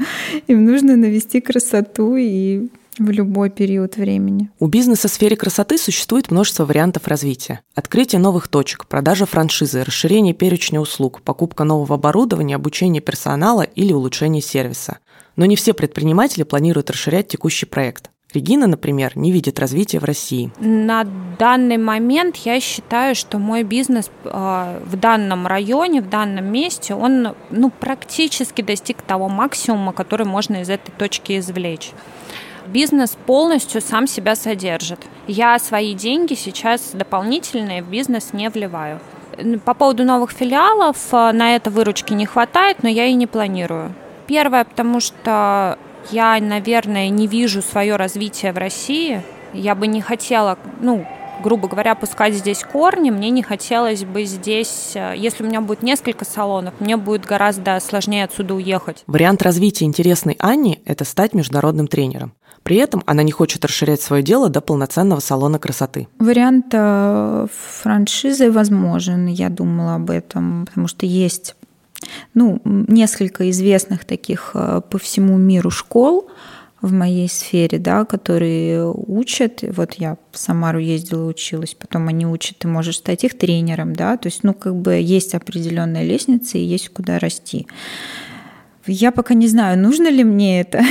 им 0.46 0.64
нужно 0.64 0.96
навести 0.96 1.40
красоту 1.40 2.16
и 2.16 2.68
в 2.98 3.10
любой 3.10 3.50
период 3.50 3.96
времени. 3.96 4.50
У 4.58 4.66
бизнеса 4.66 5.08
в 5.08 5.10
сфере 5.10 5.36
красоты 5.36 5.78
существует 5.78 6.30
множество 6.30 6.64
вариантов 6.64 7.06
развития. 7.08 7.60
Открытие 7.74 8.20
новых 8.20 8.48
точек, 8.48 8.86
продажа 8.86 9.26
франшизы, 9.26 9.84
расширение 9.84 10.34
перечня 10.34 10.80
услуг, 10.80 11.22
покупка 11.22 11.64
нового 11.64 11.96
оборудования, 11.96 12.56
обучение 12.56 13.02
персонала 13.02 13.62
или 13.62 13.92
улучшение 13.92 14.42
сервиса. 14.42 14.98
Но 15.36 15.44
не 15.46 15.56
все 15.56 15.74
предприниматели 15.74 16.42
планируют 16.42 16.90
расширять 16.90 17.28
текущий 17.28 17.66
проект. 17.66 18.10
Регина, 18.34 18.66
например, 18.66 19.12
не 19.16 19.30
видит 19.30 19.60
развития 19.60 20.00
в 20.00 20.04
России. 20.04 20.50
На 20.58 21.06
данный 21.38 21.78
момент 21.78 22.36
я 22.36 22.60
считаю, 22.60 23.14
что 23.14 23.38
мой 23.38 23.62
бизнес 23.62 24.10
э, 24.24 24.80
в 24.84 24.96
данном 24.96 25.46
районе, 25.46 26.02
в 26.02 26.08
данном 26.10 26.46
месте, 26.46 26.94
он 26.94 27.34
ну, 27.50 27.70
практически 27.70 28.62
достиг 28.62 29.00
того 29.02 29.28
максимума, 29.28 29.92
который 29.92 30.26
можно 30.26 30.60
из 30.60 30.68
этой 30.68 30.90
точки 30.90 31.38
извлечь 31.38 31.92
бизнес 32.68 33.16
полностью 33.26 33.80
сам 33.80 34.06
себя 34.06 34.36
содержит. 34.36 35.00
Я 35.26 35.58
свои 35.58 35.94
деньги 35.94 36.34
сейчас 36.34 36.90
дополнительные 36.92 37.82
в 37.82 37.88
бизнес 37.88 38.32
не 38.32 38.48
вливаю. 38.48 39.00
По 39.64 39.74
поводу 39.74 40.04
новых 40.04 40.30
филиалов, 40.30 40.96
э, 41.12 41.32
на 41.32 41.56
это 41.56 41.70
выручки 41.70 42.12
не 42.12 42.26
хватает, 42.26 42.82
но 42.82 42.88
я 42.88 43.06
и 43.06 43.14
не 43.14 43.26
планирую. 43.26 43.92
Первое, 44.26 44.64
потому 44.64 45.00
что 45.00 45.78
я, 46.10 46.38
наверное, 46.40 47.08
не 47.08 47.26
вижу 47.26 47.62
свое 47.62 47.96
развитие 47.96 48.52
в 48.52 48.58
России. 48.58 49.22
Я 49.52 49.74
бы 49.74 49.86
не 49.86 50.00
хотела, 50.00 50.58
ну, 50.80 51.06
грубо 51.42 51.68
говоря, 51.68 51.94
пускать 51.94 52.34
здесь 52.34 52.62
корни, 52.64 53.10
мне 53.10 53.30
не 53.30 53.42
хотелось 53.42 54.04
бы 54.04 54.24
здесь, 54.24 54.92
э, 54.94 55.14
если 55.16 55.44
у 55.44 55.46
меня 55.46 55.60
будет 55.60 55.82
несколько 55.82 56.24
салонов, 56.24 56.74
мне 56.80 56.96
будет 56.96 57.24
гораздо 57.24 57.78
сложнее 57.80 58.24
отсюда 58.24 58.54
уехать. 58.54 59.04
Вариант 59.06 59.42
развития 59.42 59.84
интересной 59.84 60.36
Анни– 60.38 60.80
это 60.86 61.04
стать 61.04 61.34
международным 61.34 61.88
тренером. 61.88 62.32
При 62.66 62.78
этом 62.78 63.04
она 63.06 63.22
не 63.22 63.30
хочет 63.30 63.64
расширять 63.64 64.00
свое 64.00 64.24
дело 64.24 64.48
до 64.48 64.60
полноценного 64.60 65.20
салона 65.20 65.60
красоты. 65.60 66.08
Вариант 66.18 66.66
э, 66.72 67.46
франшизы 67.80 68.50
возможен, 68.50 69.26
я 69.26 69.50
думала 69.50 69.94
об 69.94 70.10
этом, 70.10 70.66
потому 70.66 70.88
что 70.88 71.06
есть 71.06 71.54
ну, 72.34 72.60
несколько 72.64 73.48
известных 73.50 74.04
таких 74.04 74.50
э, 74.54 74.80
по 74.90 74.98
всему 74.98 75.36
миру 75.36 75.70
школ 75.70 76.28
в 76.82 76.90
моей 76.90 77.28
сфере, 77.28 77.78
да, 77.78 78.04
которые 78.04 78.92
учат. 78.92 79.62
Вот 79.62 79.94
я 79.94 80.16
в 80.32 80.36
Самару 80.36 80.80
ездила, 80.80 81.28
училась, 81.28 81.76
потом 81.76 82.08
они 82.08 82.26
учат, 82.26 82.58
ты 82.58 82.66
можешь 82.66 82.96
стать 82.96 83.22
их 83.22 83.38
тренером, 83.38 83.94
да, 83.94 84.16
то 84.16 84.26
есть, 84.26 84.42
ну, 84.42 84.54
как 84.54 84.74
бы 84.74 84.94
есть 84.94 85.36
определенная 85.36 86.02
лестница 86.02 86.58
и 86.58 86.64
есть 86.64 86.88
куда 86.88 87.20
расти. 87.20 87.68
Я 88.88 89.12
пока 89.12 89.34
не 89.34 89.46
знаю, 89.46 89.78
нужно 89.78 90.08
ли 90.08 90.24
мне 90.24 90.62
это, 90.62 90.82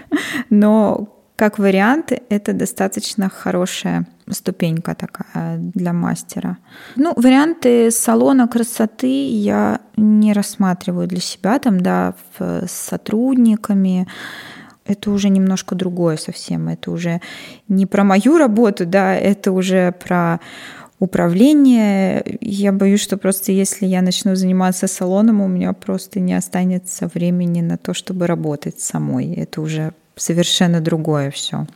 но 0.48 1.14
как 1.38 1.60
вариант, 1.60 2.12
это 2.30 2.52
достаточно 2.52 3.28
хорошая 3.28 4.08
ступенька 4.28 4.96
такая 4.96 5.58
для 5.58 5.92
мастера. 5.92 6.58
Ну, 6.96 7.12
варианты 7.14 7.92
салона 7.92 8.48
красоты 8.48 9.28
я 9.28 9.78
не 9.96 10.32
рассматриваю 10.32 11.06
для 11.06 11.20
себя, 11.20 11.60
там, 11.60 11.80
да, 11.80 12.14
с 12.40 12.72
сотрудниками. 12.72 14.08
Это 14.84 15.12
уже 15.12 15.28
немножко 15.28 15.76
другое 15.76 16.16
совсем. 16.16 16.68
Это 16.68 16.90
уже 16.90 17.20
не 17.68 17.86
про 17.86 18.02
мою 18.02 18.36
работу, 18.36 18.84
да, 18.84 19.14
это 19.14 19.52
уже 19.52 19.92
про 19.92 20.40
управление. 20.98 22.38
Я 22.40 22.72
боюсь, 22.72 23.00
что 23.00 23.16
просто 23.16 23.52
если 23.52 23.86
я 23.86 24.02
начну 24.02 24.34
заниматься 24.34 24.88
салоном, 24.88 25.40
у 25.40 25.46
меня 25.46 25.72
просто 25.72 26.18
не 26.18 26.34
останется 26.34 27.08
времени 27.14 27.60
на 27.60 27.76
то, 27.76 27.94
чтобы 27.94 28.26
работать 28.26 28.80
самой. 28.80 29.34
Это 29.34 29.60
уже 29.60 29.92
совершенно 30.18 30.80
другое 30.80 31.30
все. 31.30 31.66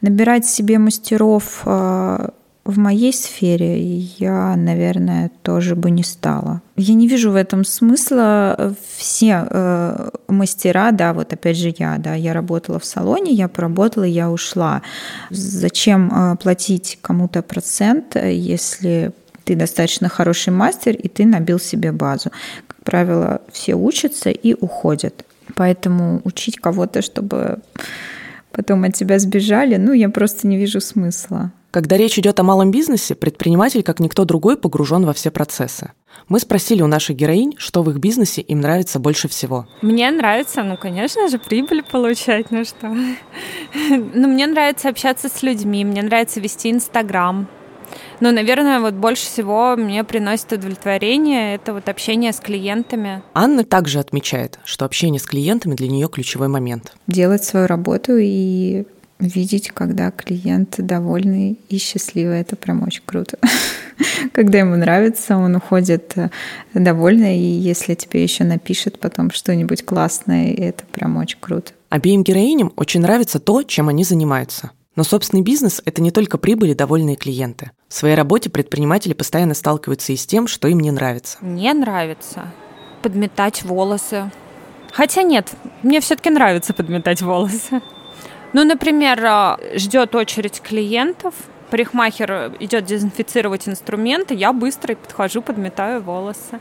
Набирать 0.00 0.46
себе 0.46 0.78
мастеров 0.78 1.62
э, 1.64 2.28
в 2.64 2.78
моей 2.78 3.12
сфере 3.12 3.78
я, 3.78 4.56
наверное, 4.56 5.30
тоже 5.42 5.76
бы 5.76 5.90
не 5.90 6.02
стала. 6.02 6.62
Я 6.76 6.94
не 6.94 7.06
вижу 7.06 7.30
в 7.30 7.36
этом 7.36 7.64
смысла. 7.64 8.74
Все 8.96 9.46
э, 9.48 10.10
мастера, 10.28 10.90
да, 10.90 11.12
вот 11.12 11.32
опять 11.32 11.56
же 11.56 11.72
я, 11.78 11.96
да, 11.98 12.14
я 12.14 12.32
работала 12.32 12.78
в 12.78 12.84
салоне, 12.84 13.32
я 13.32 13.48
поработала, 13.48 14.04
я 14.04 14.30
ушла. 14.30 14.82
Зачем 15.30 16.10
э, 16.12 16.36
платить 16.36 16.98
кому-то 17.02 17.42
процент, 17.42 18.16
если 18.16 19.12
ты 19.44 19.54
достаточно 19.54 20.08
хороший 20.08 20.52
мастер, 20.52 20.96
и 20.96 21.08
ты 21.08 21.24
набил 21.24 21.60
себе 21.60 21.92
базу. 21.92 22.30
Как 22.66 22.82
правило, 22.82 23.40
все 23.52 23.74
учатся 23.74 24.30
и 24.30 24.54
уходят. 24.54 25.25
Поэтому 25.56 26.20
учить 26.24 26.58
кого-то, 26.58 27.00
чтобы 27.00 27.60
потом 28.52 28.84
от 28.84 28.94
тебя 28.94 29.18
сбежали, 29.18 29.76
ну, 29.76 29.92
я 29.92 30.10
просто 30.10 30.46
не 30.46 30.58
вижу 30.58 30.80
смысла. 30.80 31.50
Когда 31.70 31.96
речь 31.96 32.18
идет 32.18 32.38
о 32.38 32.42
малом 32.42 32.70
бизнесе, 32.70 33.14
предприниматель, 33.14 33.82
как 33.82 33.98
никто 33.98 34.24
другой, 34.24 34.56
погружен 34.56 35.04
во 35.04 35.12
все 35.12 35.30
процессы. 35.30 35.92
Мы 36.28 36.40
спросили 36.40 36.82
у 36.82 36.86
наших 36.86 37.16
героинь, 37.16 37.54
что 37.58 37.82
в 37.82 37.90
их 37.90 37.96
бизнесе 37.96 38.42
им 38.42 38.60
нравится 38.60 38.98
больше 38.98 39.28
всего. 39.28 39.66
Мне 39.82 40.10
нравится, 40.10 40.62
ну, 40.62 40.76
конечно 40.76 41.28
же, 41.28 41.38
прибыль 41.38 41.82
получать, 41.82 42.50
ну 42.50 42.64
что. 42.64 42.88
Ну, 44.14 44.28
мне 44.28 44.46
нравится 44.46 44.88
общаться 44.88 45.28
с 45.28 45.42
людьми, 45.42 45.84
мне 45.84 46.02
нравится 46.02 46.40
вести 46.40 46.70
Инстаграм, 46.70 47.48
но, 48.20 48.30
наверное, 48.30 48.80
вот 48.80 48.94
больше 48.94 49.26
всего 49.26 49.76
мне 49.76 50.04
приносит 50.04 50.52
удовлетворение 50.52 51.54
это 51.54 51.72
вот 51.72 51.88
общение 51.88 52.32
с 52.32 52.40
клиентами. 52.40 53.22
Анна 53.34 53.64
также 53.64 53.98
отмечает, 53.98 54.58
что 54.64 54.84
общение 54.84 55.20
с 55.20 55.24
клиентами 55.24 55.74
для 55.74 55.88
нее 55.88 56.08
ключевой 56.08 56.48
момент. 56.48 56.94
Делать 57.06 57.44
свою 57.44 57.66
работу 57.66 58.16
и 58.16 58.84
видеть, 59.18 59.70
когда 59.70 60.10
клиент 60.10 60.74
довольный 60.78 61.58
и 61.68 61.78
счастливый, 61.78 62.40
это 62.40 62.56
прям 62.56 62.82
очень 62.82 63.02
круто. 63.04 63.38
Когда 64.32 64.58
ему 64.58 64.76
нравится, 64.76 65.36
он 65.36 65.56
уходит 65.56 66.12
э, 66.16 66.28
довольный, 66.74 67.38
и 67.38 67.44
если 67.44 67.94
тебе 67.94 68.22
еще 68.22 68.44
напишет 68.44 68.98
потом 68.98 69.30
что-нибудь 69.30 69.84
классное, 69.84 70.52
это 70.52 70.84
прям 70.92 71.16
очень 71.16 71.38
круто. 71.40 71.72
Обеим 71.88 72.22
героиням 72.22 72.72
очень 72.76 73.00
нравится 73.00 73.38
то, 73.38 73.62
чем 73.62 73.88
они 73.88 74.04
занимаются. 74.04 74.72
Но 74.96 75.04
собственный 75.04 75.42
бизнес– 75.42 75.82
это 75.84 76.00
не 76.00 76.10
только 76.10 76.38
прибыль 76.38 76.70
и 76.70 76.74
довольные 76.74 77.16
клиенты. 77.16 77.70
В 77.88 77.94
своей 77.94 78.14
работе 78.14 78.48
предприниматели 78.50 79.12
постоянно 79.12 79.54
сталкиваются 79.54 80.12
и 80.12 80.16
с 80.16 80.26
тем, 80.26 80.46
что 80.48 80.68
им 80.68 80.80
не 80.80 80.90
нравится. 80.90 81.38
Не 81.42 81.72
нравится 81.74 82.50
подметать 83.02 83.62
волосы. 83.62 84.30
Хотя 84.92 85.22
нет, 85.22 85.52
мне 85.82 86.00
все-таки 86.00 86.30
нравится 86.30 86.72
подметать 86.72 87.20
волосы. 87.20 87.82
Ну, 88.52 88.64
например, 88.64 89.22
а, 89.24 89.60
ждет 89.74 90.14
очередь 90.14 90.62
клиентов, 90.62 91.34
парикмахер 91.70 92.54
идет 92.58 92.86
дезинфицировать 92.86 93.68
инструменты, 93.68 94.34
я 94.34 94.52
быстро 94.54 94.94
подхожу, 94.94 95.42
подметаю 95.42 96.02
волосы. 96.02 96.58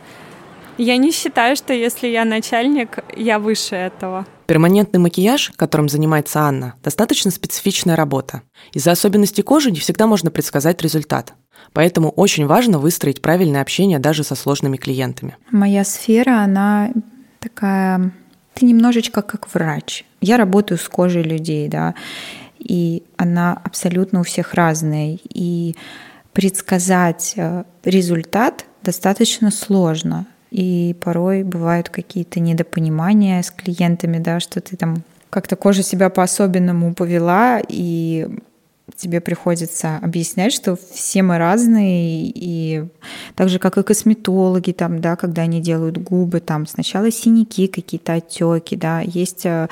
Я 0.78 0.98
не 0.98 1.12
считаю, 1.12 1.56
что 1.56 1.74
если 1.74 2.08
я 2.08 2.26
начальник, 2.26 3.00
я 3.16 3.40
выше 3.40 3.76
этого. 3.76 4.26
Перманентный 4.46 5.00
макияж, 5.00 5.54
которым 5.56 5.90
занимается 5.90 6.42
Анна, 6.42 6.76
достаточно 6.84 7.32
специфичная 7.32 7.96
работа. 7.96 8.42
Из-за 8.74 8.92
особенностей 8.92 9.42
кожи 9.42 9.72
не 9.72 9.80
всегда 9.80 10.06
можно 10.06 10.32
предсказать 10.32 10.82
результат. 10.82 11.34
Поэтому 11.74 12.10
очень 12.10 12.46
важно 12.46 12.78
выстроить 12.78 13.22
правильное 13.22 13.62
общение 13.62 14.00
даже 14.00 14.24
со 14.24 14.36
сложными 14.36 14.78
клиентами. 14.78 15.38
Моя 15.52 15.84
сфера, 15.84 16.40
она 16.40 16.92
такая... 17.40 18.12
Ты 18.54 18.66
немножечко 18.66 19.22
как 19.22 19.54
врач. 19.54 20.06
Я 20.22 20.38
работаю 20.38 20.78
с 20.78 20.88
кожей 20.88 21.24
людей, 21.24 21.68
да, 21.68 21.94
и 22.58 23.04
она 23.18 23.60
абсолютно 23.64 24.22
у 24.22 24.24
всех 24.24 24.54
разная. 24.54 25.18
И 25.34 25.76
предсказать 26.32 27.34
э, 27.36 27.64
результат 27.84 28.66
достаточно 28.82 29.52
сложно. 29.52 30.26
И 30.56 30.96
порой 31.02 31.44
бывают 31.44 31.90
какие-то 31.90 32.40
недопонимания 32.40 33.42
с 33.42 33.52
клиентами, 33.52 34.20
да, 34.20 34.40
что 34.40 34.62
ты 34.62 34.78
там 34.78 35.04
как-то 35.30 35.58
кожа 35.58 35.84
себя 35.84 36.10
по-особенному 36.10 36.94
повела, 36.94 37.60
и 37.68 38.26
тебе 38.96 39.20
приходится 39.20 39.98
объяснять, 40.02 40.54
что 40.54 40.78
все 40.78 41.24
мы 41.24 41.40
разные, 41.40 42.32
и 42.34 42.86
так 43.36 43.50
же, 43.50 43.60
как 43.60 43.78
и 43.78 43.84
косметологи, 43.84 44.72
там, 44.72 45.02
да, 45.02 45.18
когда 45.18 45.42
они 45.42 45.60
делают 45.60 45.98
губы, 45.98 46.40
там 46.40 46.68
сначала 46.68 47.12
синяки, 47.12 47.68
какие-то 47.68 48.14
отеки, 48.14 48.78
да, 48.78 49.02
есть 49.02 49.46
э, 49.46 49.68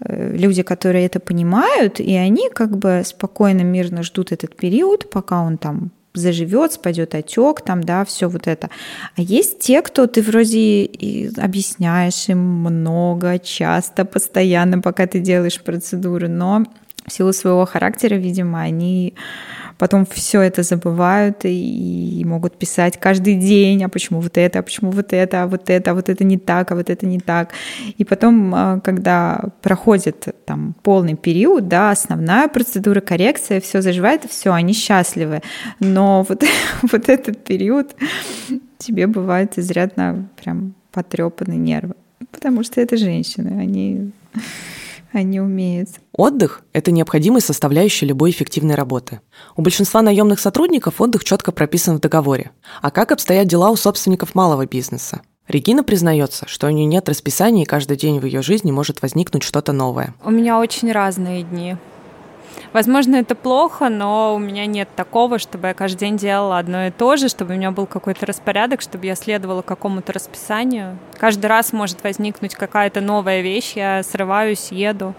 люди, 0.00 0.62
которые 0.62 1.06
это 1.06 1.18
понимают, 1.18 1.98
и 1.98 2.14
они 2.14 2.50
как 2.50 2.76
бы 2.76 3.04
спокойно, 3.06 3.62
мирно 3.62 4.02
ждут 4.02 4.32
этот 4.32 4.54
период, 4.54 5.08
пока 5.08 5.40
он 5.40 5.56
там 5.56 5.92
заживет, 6.14 6.72
спадет 6.72 7.14
отек, 7.14 7.60
там, 7.60 7.82
да, 7.82 8.04
все 8.04 8.28
вот 8.28 8.46
это. 8.46 8.70
А 9.16 9.22
есть 9.22 9.60
те, 9.60 9.82
кто 9.82 10.06
ты 10.06 10.22
вроде 10.22 10.90
объясняешь 11.36 12.28
им 12.28 12.38
много, 12.38 13.38
часто, 13.38 14.04
постоянно, 14.04 14.80
пока 14.80 15.06
ты 15.06 15.20
делаешь 15.20 15.60
процедуры, 15.60 16.28
но 16.28 16.64
в 17.10 17.12
силу 17.12 17.32
своего 17.32 17.66
характера, 17.66 18.14
видимо, 18.14 18.60
они 18.60 19.14
потом 19.78 20.06
все 20.06 20.42
это 20.42 20.62
забывают 20.62 21.38
и 21.44 22.22
могут 22.26 22.58
писать 22.58 23.00
каждый 23.00 23.34
день, 23.34 23.82
а 23.82 23.88
почему 23.88 24.20
вот 24.20 24.38
это, 24.38 24.58
а 24.58 24.62
почему 24.62 24.90
вот 24.90 25.12
это, 25.12 25.42
а 25.42 25.46
вот 25.46 25.70
это, 25.70 25.90
а 25.90 25.94
вот 25.94 26.08
это 26.08 26.22
не 26.22 26.38
так, 26.38 26.70
а 26.70 26.74
вот 26.74 26.90
это 26.90 27.06
не 27.06 27.18
так. 27.18 27.52
И 27.98 28.04
потом, 28.04 28.54
а, 28.54 28.80
когда 28.80 29.40
проходит 29.62 30.28
там 30.44 30.74
полный 30.82 31.16
период, 31.16 31.66
да, 31.66 31.90
основная 31.90 32.46
процедура, 32.48 33.00
коррекция, 33.00 33.60
все 33.60 33.82
заживает, 33.82 34.24
все, 34.30 34.52
они 34.52 34.72
счастливы. 34.72 35.40
Но 35.80 36.26
вот, 36.28 36.44
вот 36.82 37.08
этот 37.08 37.42
период 37.42 37.96
тебе 38.78 39.06
бывает 39.06 39.58
изрядно 39.58 40.28
прям 40.40 40.74
потрепаны 40.92 41.54
нервы, 41.54 41.94
потому 42.30 42.62
что 42.64 42.80
это 42.80 42.96
женщины, 42.96 43.58
они 43.60 44.12
они 45.12 45.40
умеют. 45.40 45.88
Отдых– 46.12 46.62
это 46.72 46.92
необходимая 46.92 47.40
составляющая 47.40 48.06
любой 48.06 48.30
эффективной 48.30 48.74
работы. 48.74 49.20
У 49.56 49.62
большинства 49.62 50.02
наемных 50.02 50.40
сотрудников 50.40 51.00
отдых 51.00 51.24
четко 51.24 51.52
прописан 51.52 51.96
в 51.96 52.00
договоре. 52.00 52.50
А 52.82 52.90
как 52.90 53.12
обстоят 53.12 53.48
дела 53.48 53.70
у 53.70 53.76
собственников 53.76 54.34
малого 54.34 54.66
бизнеса? 54.66 55.22
Регина 55.48 55.82
признается, 55.82 56.46
что 56.46 56.68
у 56.68 56.70
нее 56.70 56.86
нет 56.86 57.08
расписания, 57.08 57.64
и 57.64 57.66
каждый 57.66 57.96
день 57.96 58.20
в 58.20 58.24
ее 58.24 58.40
жизни 58.40 58.70
может 58.70 59.02
возникнуть 59.02 59.42
что-то 59.42 59.72
новое. 59.72 60.14
У 60.24 60.30
меня 60.30 60.60
очень 60.60 60.92
разные 60.92 61.42
дни. 61.42 61.76
Возможно, 62.72 63.16
это 63.16 63.34
плохо, 63.34 63.88
но 63.88 64.34
у 64.34 64.38
меня 64.38 64.66
нет 64.66 64.88
такого, 64.94 65.38
чтобы 65.38 65.68
я 65.68 65.74
каждый 65.74 65.98
день 65.98 66.16
делала 66.16 66.58
одно 66.58 66.86
и 66.86 66.90
то 66.90 67.16
же, 67.16 67.28
чтобы 67.28 67.54
у 67.54 67.56
меня 67.56 67.72
был 67.72 67.86
какой-то 67.86 68.26
распорядок, 68.26 68.80
чтобы 68.80 69.06
я 69.06 69.16
следовала 69.16 69.62
какому-то 69.62 70.12
расписанию. 70.12 70.96
Каждый 71.18 71.46
раз 71.46 71.72
может 71.72 72.02
возникнуть 72.04 72.54
какая-то 72.54 73.00
новая 73.00 73.40
вещь, 73.40 73.72
я 73.74 74.02
срываюсь, 74.02 74.68
еду. 74.70 75.14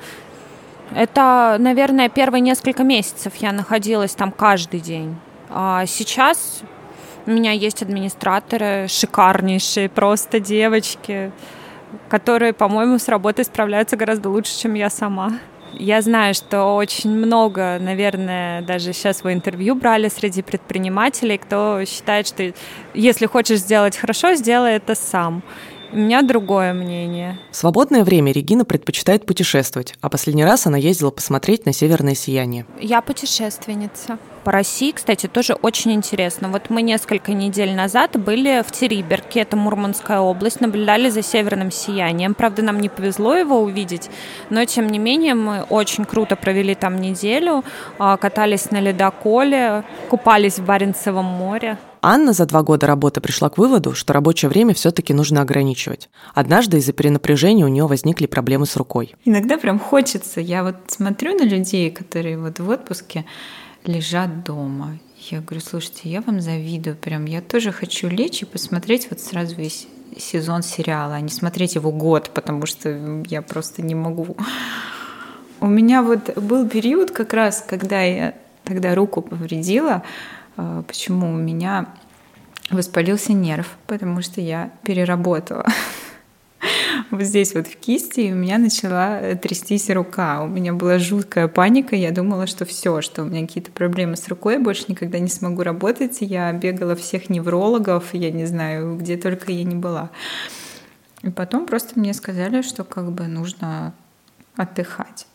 Это, 0.95 1.57
наверное, 1.59 2.09
первые 2.09 2.41
несколько 2.41 2.83
месяцев 2.83 3.33
я 3.37 3.51
находилась 3.51 4.13
там 4.13 4.31
каждый 4.31 4.79
день. 4.79 5.15
А 5.49 5.85
сейчас 5.85 6.61
у 7.25 7.31
меня 7.31 7.51
есть 7.51 7.81
администраторы, 7.81 8.87
шикарнейшие 8.87 9.89
просто 9.89 10.39
девочки, 10.39 11.31
которые, 12.09 12.53
по-моему, 12.53 12.97
с 12.97 13.07
работой 13.07 13.45
справляются 13.45 13.95
гораздо 13.97 14.29
лучше, 14.29 14.57
чем 14.57 14.73
я 14.73 14.89
сама. 14.89 15.33
Я 15.73 16.01
знаю, 16.01 16.33
что 16.33 16.75
очень 16.75 17.09
много, 17.09 17.77
наверное, 17.79 18.61
даже 18.61 18.93
сейчас 18.93 19.23
вы 19.23 19.33
интервью 19.33 19.75
брали 19.75 20.09
среди 20.09 20.41
предпринимателей, 20.41 21.37
кто 21.37 21.83
считает, 21.85 22.27
что 22.27 22.53
если 22.93 23.25
хочешь 23.25 23.59
сделать 23.59 23.97
хорошо, 23.97 24.35
сделай 24.35 24.73
это 24.73 24.95
сам. 24.95 25.43
У 25.93 25.97
меня 25.97 26.21
другое 26.21 26.73
мнение. 26.73 27.37
В 27.51 27.55
свободное 27.55 28.05
время 28.05 28.31
Регина 28.31 28.63
предпочитает 28.63 29.25
путешествовать, 29.25 29.95
а 29.99 30.09
последний 30.09 30.45
раз 30.45 30.65
она 30.65 30.77
ездила 30.77 31.11
посмотреть 31.11 31.65
на 31.65 31.73
северное 31.73 32.15
сияние. 32.15 32.65
Я 32.79 33.01
путешественница. 33.01 34.17
По 34.43 34.51
России, 34.51 34.91
кстати, 34.91 35.27
тоже 35.27 35.53
очень 35.53 35.91
интересно. 35.91 36.49
Вот 36.49 36.69
мы 36.69 36.81
несколько 36.81 37.33
недель 37.33 37.75
назад 37.75 38.19
были 38.19 38.63
в 38.65 38.71
Териберке, 38.71 39.41
это 39.41 39.55
Мурманская 39.55 40.19
область, 40.19 40.61
наблюдали 40.61 41.09
за 41.09 41.21
северным 41.21 41.69
сиянием. 41.69 42.33
Правда, 42.33 42.63
нам 42.63 42.79
не 42.79 42.89
повезло 42.89 43.35
его 43.35 43.61
увидеть, 43.61 44.09
но 44.49 44.65
тем 44.65 44.87
не 44.87 44.97
менее 44.97 45.35
мы 45.35 45.61
очень 45.69 46.05
круто 46.05 46.35
провели 46.35 46.73
там 46.73 46.99
неделю, 46.99 47.63
а, 47.99 48.17
катались 48.17 48.71
на 48.71 48.81
ледоколе, 48.81 49.83
купались 50.09 50.57
в 50.57 50.65
Баренцевом 50.65 51.25
море. 51.25 51.77
Анна 52.03 52.33
за 52.33 52.47
два 52.47 52.63
года 52.63 52.87
работы 52.87 53.21
пришла 53.21 53.49
к 53.51 53.59
выводу, 53.59 53.93
что 53.93 54.11
рабочее 54.13 54.49
время 54.49 54.73
все-таки 54.73 55.13
нужно 55.13 55.41
ограничивать. 55.41 56.09
Однажды 56.33 56.77
из-за 56.77 56.93
перенапряжения 56.93 57.63
у 57.63 57.67
нее 57.67 57.85
возникли 57.85 58.25
проблемы 58.25 58.65
с 58.65 58.75
рукой. 58.75 59.13
Иногда 59.23 59.59
прям 59.59 59.77
хочется. 59.77 60.41
Я 60.41 60.63
вот 60.63 60.77
смотрю 60.87 61.37
на 61.37 61.43
людей, 61.43 61.91
которые 61.91 62.39
вот 62.39 62.59
в 62.59 62.67
отпуске 62.69 63.25
лежат 63.85 64.43
дома. 64.43 64.97
Я 65.29 65.41
говорю, 65.41 65.61
слушайте, 65.61 66.09
я 66.09 66.21
вам 66.21 66.41
завидую 66.41 66.95
прям. 66.95 67.25
Я 67.25 67.41
тоже 67.41 67.71
хочу 67.71 68.07
лечь 68.07 68.41
и 68.41 68.45
посмотреть 68.45 69.07
вот 69.09 69.19
сразу 69.19 69.55
весь 69.55 69.87
сезон 70.17 70.63
сериала, 70.63 71.15
а 71.15 71.21
не 71.21 71.29
смотреть 71.29 71.75
его 71.75 71.91
год, 71.91 72.31
потому 72.33 72.65
что 72.65 73.23
я 73.27 73.41
просто 73.41 73.81
не 73.81 73.95
могу. 73.95 74.35
У 75.59 75.67
меня 75.67 76.01
вот 76.01 76.37
был 76.37 76.67
период 76.67 77.11
как 77.11 77.33
раз, 77.33 77.63
когда 77.67 78.01
я 78.01 78.33
тогда 78.63 78.95
руку 78.95 79.21
повредила, 79.21 80.03
а, 80.57 80.81
почему 80.83 81.29
у 81.29 81.37
меня 81.37 81.93
воспалился 82.69 83.33
нерв, 83.33 83.77
потому 83.87 84.21
что 84.21 84.41
я 84.41 84.71
переработала 84.83 85.65
вот 87.11 87.21
здесь 87.21 87.53
вот 87.55 87.67
в 87.67 87.75
кисти, 87.77 88.21
и 88.21 88.31
у 88.31 88.35
меня 88.35 88.57
начала 88.57 89.35
трястись 89.35 89.89
рука. 89.89 90.43
У 90.43 90.47
меня 90.47 90.73
была 90.73 90.99
жуткая 90.99 91.47
паника, 91.47 91.95
я 91.95 92.11
думала, 92.11 92.47
что 92.47 92.65
все, 92.65 93.01
что 93.01 93.23
у 93.23 93.25
меня 93.25 93.47
какие-то 93.47 93.71
проблемы 93.71 94.15
с 94.15 94.27
рукой, 94.27 94.55
я 94.55 94.59
больше 94.59 94.85
никогда 94.87 95.19
не 95.19 95.29
смогу 95.29 95.63
работать. 95.63 96.17
Я 96.21 96.51
бегала 96.53 96.95
всех 96.95 97.29
неврологов, 97.29 98.13
я 98.13 98.31
не 98.31 98.45
знаю, 98.45 98.97
где 98.97 99.17
только 99.17 99.51
я 99.51 99.63
не 99.63 99.75
была. 99.75 100.11
И 101.21 101.29
потом 101.29 101.65
просто 101.67 101.99
мне 101.99 102.13
сказали, 102.13 102.61
что 102.61 102.83
как 102.83 103.11
бы 103.11 103.27
нужно 103.27 103.93
отдыхать. 104.55 105.27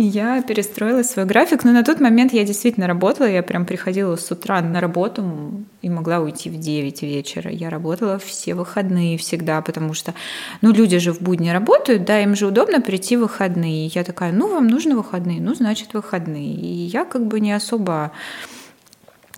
Я 0.00 0.40
перестроила 0.42 1.02
свой 1.02 1.26
график, 1.26 1.64
но 1.64 1.72
на 1.72 1.82
тот 1.82 1.98
момент 1.98 2.32
я 2.32 2.44
действительно 2.44 2.86
работала, 2.86 3.26
я 3.26 3.42
прям 3.42 3.66
приходила 3.66 4.14
с 4.14 4.30
утра 4.30 4.62
на 4.62 4.80
работу 4.80 5.64
и 5.82 5.90
могла 5.90 6.20
уйти 6.20 6.48
в 6.50 6.56
9 6.56 7.02
вечера. 7.02 7.50
Я 7.50 7.68
работала 7.68 8.16
все 8.20 8.54
выходные 8.54 9.18
всегда, 9.18 9.60
потому 9.60 9.94
что, 9.94 10.14
ну, 10.62 10.72
люди 10.72 10.98
же 10.98 11.12
в 11.12 11.20
будни 11.20 11.50
работают, 11.50 12.04
да, 12.04 12.20
им 12.20 12.36
же 12.36 12.46
удобно 12.46 12.80
прийти 12.80 13.16
в 13.16 13.22
выходные. 13.22 13.88
Я 13.88 14.04
такая, 14.04 14.30
ну, 14.30 14.46
вам 14.54 14.68
нужны 14.68 14.94
выходные, 14.94 15.40
ну, 15.40 15.56
значит, 15.56 15.94
выходные. 15.94 16.54
И 16.54 16.86
я 16.86 17.04
как 17.04 17.26
бы 17.26 17.40
не 17.40 17.52
особо 17.52 18.12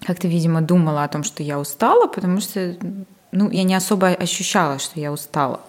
как-то, 0.04 0.28
видимо, 0.28 0.60
думала 0.60 1.04
о 1.04 1.08
том, 1.08 1.24
что 1.24 1.42
я 1.42 1.58
устала, 1.58 2.06
потому 2.06 2.40
что, 2.40 2.76
ну, 3.32 3.50
я 3.50 3.62
не 3.62 3.74
особо 3.74 4.08
ощущала, 4.08 4.78
что 4.78 5.00
я 5.00 5.10
устала. 5.10 5.60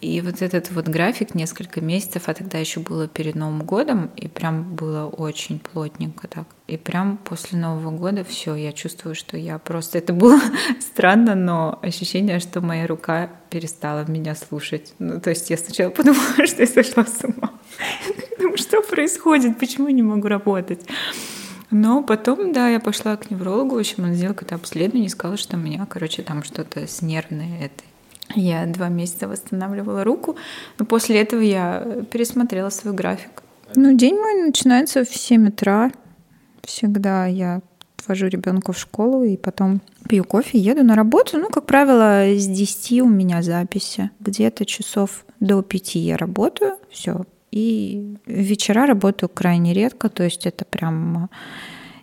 И 0.00 0.20
вот 0.20 0.42
этот 0.42 0.70
вот 0.70 0.86
график 0.86 1.34
несколько 1.34 1.80
месяцев, 1.80 2.24
а 2.26 2.34
тогда 2.34 2.58
еще 2.58 2.78
было 2.78 3.08
перед 3.08 3.34
Новым 3.34 3.64
годом, 3.64 4.10
и 4.14 4.28
прям 4.28 4.76
было 4.76 5.06
очень 5.06 5.58
плотненько 5.58 6.28
так. 6.28 6.46
И 6.68 6.76
прям 6.76 7.16
после 7.16 7.58
Нового 7.58 7.90
года 7.90 8.22
все, 8.22 8.54
я 8.54 8.72
чувствую, 8.72 9.16
что 9.16 9.36
я 9.36 9.58
просто... 9.58 9.98
Это 9.98 10.12
было 10.12 10.40
странно, 10.80 11.34
но 11.34 11.80
ощущение, 11.82 12.38
что 12.38 12.60
моя 12.60 12.86
рука 12.86 13.28
перестала 13.50 14.04
меня 14.08 14.36
слушать. 14.36 14.94
Ну, 15.00 15.20
то 15.20 15.30
есть 15.30 15.50
я 15.50 15.56
сначала 15.56 15.90
подумала, 15.90 16.46
что 16.46 16.62
я 16.62 16.66
сошла 16.68 17.04
с 17.04 17.24
ума. 17.24 17.50
Думаю, 18.38 18.56
что 18.56 18.82
происходит, 18.82 19.58
почему 19.58 19.88
я 19.88 19.94
не 19.94 20.02
могу 20.02 20.28
работать? 20.28 20.86
Но 21.70 22.04
потом, 22.04 22.52
да, 22.52 22.68
я 22.68 22.78
пошла 22.78 23.16
к 23.16 23.30
неврологу, 23.30 23.74
в 23.74 23.78
общем, 23.78 24.04
он 24.04 24.14
сделал 24.14 24.34
какое-то 24.34 24.54
обследование 24.54 25.06
и 25.06 25.10
сказал, 25.10 25.36
что 25.36 25.56
у 25.56 25.60
меня, 25.60 25.84
короче, 25.86 26.22
там 26.22 26.44
что-то 26.44 26.86
с 26.86 27.02
нервной 27.02 27.58
этой. 27.58 27.84
Я 28.34 28.66
два 28.66 28.88
месяца 28.88 29.28
восстанавливала 29.28 30.04
руку, 30.04 30.36
но 30.78 30.84
после 30.84 31.20
этого 31.20 31.40
я 31.40 32.04
пересмотрела 32.10 32.70
свой 32.70 32.94
график. 32.94 33.42
Ну, 33.74 33.96
день 33.96 34.16
мой 34.16 34.46
начинается 34.46 35.04
в 35.04 35.14
7 35.14 35.48
утра. 35.48 35.90
Всегда 36.62 37.26
я 37.26 37.60
отвожу 37.98 38.26
ребенка 38.26 38.72
в 38.72 38.78
школу 38.78 39.24
и 39.24 39.36
потом 39.36 39.80
пью 40.08 40.24
кофе, 40.24 40.58
еду 40.58 40.84
на 40.84 40.94
работу. 40.94 41.38
Ну, 41.38 41.48
как 41.50 41.66
правило, 41.66 42.24
с 42.34 42.46
10 42.46 43.02
у 43.02 43.08
меня 43.08 43.42
записи. 43.42 44.10
Где-то 44.20 44.64
часов 44.64 45.24
до 45.40 45.62
5 45.62 45.94
я 45.96 46.16
работаю. 46.16 46.76
Все. 46.90 47.24
И 47.50 48.16
вечера 48.26 48.86
работаю 48.86 49.28
крайне 49.28 49.72
редко. 49.74 50.08
То 50.08 50.24
есть 50.24 50.46
это 50.46 50.64
прям 50.64 51.30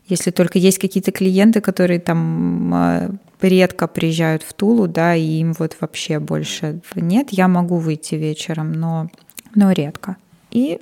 если 0.08 0.32
только 0.32 0.60
есть 0.60 0.78
какие-то 0.78 1.12
клиенты, 1.12 1.62
которые 1.62 2.00
там 2.00 2.74
а, 2.74 3.12
редко 3.42 3.88
приезжают 3.88 4.44
в 4.44 4.54
Тулу, 4.54 4.88
да, 4.88 5.16
и 5.16 5.24
им 5.24 5.54
вот 5.54 5.78
вообще 5.80 6.20
больше 6.20 6.82
нет, 6.96 7.30
я 7.32 7.48
могу 7.48 7.78
выйти 7.78 8.16
вечером, 8.16 8.72
но, 8.74 9.10
но 9.56 9.72
редко. 9.72 10.18
И 10.52 10.80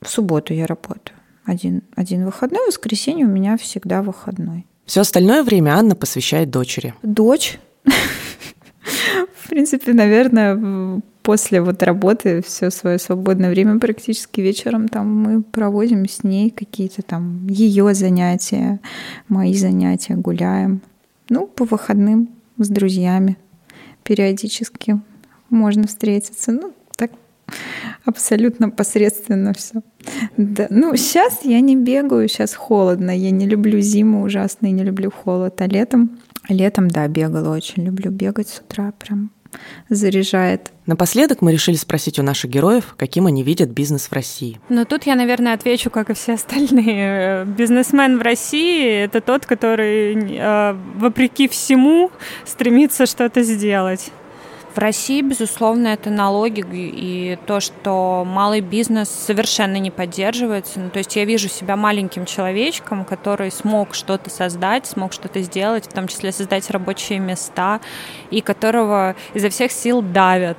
в 0.00 0.08
субботу 0.08 0.54
я 0.54 0.66
работаю. 0.66 1.16
Один, 1.44 1.82
один 1.94 2.24
выходной, 2.24 2.64
в 2.64 2.68
воскресенье 2.68 3.26
у 3.26 3.30
меня 3.30 3.56
всегда 3.56 4.02
выходной. 4.02 4.66
Все 4.84 5.00
остальное 5.00 5.42
время 5.42 5.72
Анна 5.72 5.94
посвящает 5.94 6.50
дочери. 6.50 6.94
Дочь. 7.02 7.58
В 9.44 9.48
принципе, 9.48 9.92
наверное, 9.92 11.00
после 11.28 11.60
вот 11.60 11.82
работы 11.82 12.40
все 12.40 12.70
свое 12.70 12.98
свободное 12.98 13.50
время 13.50 13.78
практически 13.78 14.40
вечером 14.40 14.88
там 14.88 15.14
мы 15.14 15.42
проводим 15.42 16.08
с 16.08 16.24
ней 16.24 16.48
какие-то 16.48 17.02
там 17.02 17.46
ее 17.48 17.92
занятия, 17.92 18.80
мои 19.28 19.54
занятия, 19.54 20.14
гуляем. 20.14 20.80
Ну, 21.28 21.46
по 21.46 21.66
выходным 21.66 22.30
с 22.56 22.68
друзьями 22.68 23.36
периодически 24.04 25.02
можно 25.50 25.86
встретиться. 25.86 26.50
Ну, 26.50 26.72
так 26.96 27.10
абсолютно 28.06 28.70
посредственно 28.70 29.52
все. 29.52 29.82
Да. 30.38 30.68
Ну, 30.70 30.96
сейчас 30.96 31.40
я 31.44 31.60
не 31.60 31.76
бегаю, 31.76 32.26
сейчас 32.28 32.54
холодно. 32.54 33.10
Я 33.10 33.32
не 33.32 33.46
люблю 33.46 33.80
зиму 33.80 34.22
ужасно 34.22 34.68
и 34.68 34.72
не 34.72 34.82
люблю 34.82 35.10
холод. 35.10 35.60
А 35.60 35.66
летом, 35.66 36.18
летом, 36.48 36.88
да, 36.88 37.06
бегала 37.06 37.54
очень. 37.54 37.84
Люблю 37.84 38.10
бегать 38.10 38.48
с 38.48 38.60
утра, 38.60 38.94
прям 38.98 39.30
заряжает. 39.88 40.72
Напоследок 40.86 41.42
мы 41.42 41.52
решили 41.52 41.76
спросить 41.76 42.18
у 42.18 42.22
наших 42.22 42.50
героев, 42.50 42.94
каким 42.96 43.26
они 43.26 43.42
видят 43.42 43.70
бизнес 43.70 44.06
в 44.06 44.12
России. 44.12 44.60
Но 44.68 44.84
тут 44.84 45.04
я, 45.04 45.14
наверное, 45.14 45.54
отвечу, 45.54 45.90
как 45.90 46.10
и 46.10 46.14
все 46.14 46.34
остальные. 46.34 47.44
Бизнесмен 47.58 48.18
в 48.18 48.22
России– 48.22 48.86
это 49.04 49.20
тот, 49.20 49.46
который, 49.46 50.14
э, 50.14 50.76
вопреки 50.96 51.48
всему, 51.48 52.10
стремится 52.44 53.06
что-то 53.06 53.42
сделать. 53.42 54.12
В 54.78 54.80
России, 54.80 55.22
безусловно, 55.22 55.88
это 55.88 56.08
налоги 56.08 56.62
и 56.70 57.36
то, 57.48 57.58
что 57.58 58.22
малый 58.24 58.60
бизнес 58.60 59.08
совершенно 59.08 59.74
не 59.78 59.90
поддерживается. 59.90 60.78
Ну, 60.78 60.90
то 60.90 60.98
есть 60.98 61.16
я 61.16 61.24
вижу 61.24 61.48
себя 61.48 61.74
маленьким 61.74 62.26
человечком, 62.26 63.04
который 63.04 63.50
смог 63.50 63.92
что-то 63.92 64.30
создать, 64.30 64.86
смог 64.86 65.12
что-то 65.12 65.42
сделать, 65.42 65.86
в 65.86 65.92
том 65.92 66.06
числе 66.06 66.30
создать 66.30 66.70
рабочие 66.70 67.18
места, 67.18 67.80
и 68.30 68.40
которого 68.40 69.16
изо 69.34 69.48
всех 69.48 69.72
сил 69.72 70.00
давят 70.00 70.58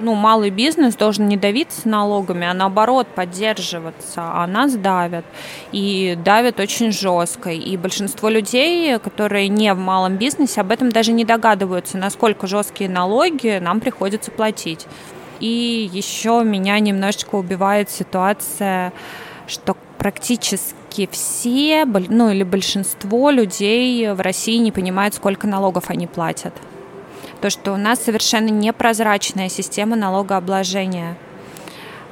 ну, 0.00 0.14
малый 0.14 0.50
бизнес 0.50 0.96
должен 0.96 1.28
не 1.28 1.36
давиться 1.36 1.88
налогами, 1.88 2.46
а 2.46 2.54
наоборот 2.54 3.06
поддерживаться, 3.08 4.22
а 4.22 4.46
нас 4.46 4.74
давят. 4.74 5.24
И 5.72 6.18
давят 6.22 6.60
очень 6.60 6.92
жестко. 6.92 7.50
И 7.50 7.76
большинство 7.76 8.28
людей, 8.28 8.98
которые 8.98 9.48
не 9.48 9.72
в 9.74 9.78
малом 9.78 10.16
бизнесе, 10.16 10.60
об 10.60 10.70
этом 10.70 10.90
даже 10.90 11.12
не 11.12 11.24
догадываются, 11.24 11.98
насколько 11.98 12.46
жесткие 12.46 12.90
налоги 12.90 13.58
нам 13.60 13.80
приходится 13.80 14.30
платить. 14.30 14.86
И 15.40 15.90
еще 15.92 16.42
меня 16.44 16.78
немножечко 16.78 17.36
убивает 17.36 17.90
ситуация, 17.90 18.92
что 19.46 19.76
практически 19.98 21.08
все, 21.10 21.84
ну 21.84 22.30
или 22.30 22.44
большинство 22.44 23.30
людей 23.30 24.10
в 24.12 24.20
России 24.20 24.58
не 24.58 24.72
понимают, 24.72 25.14
сколько 25.14 25.46
налогов 25.46 25.84
они 25.88 26.06
платят 26.06 26.54
то, 27.44 27.50
что 27.50 27.74
у 27.74 27.76
нас 27.76 28.02
совершенно 28.02 28.48
непрозрачная 28.48 29.50
система 29.50 29.96
налогообложения. 29.96 31.14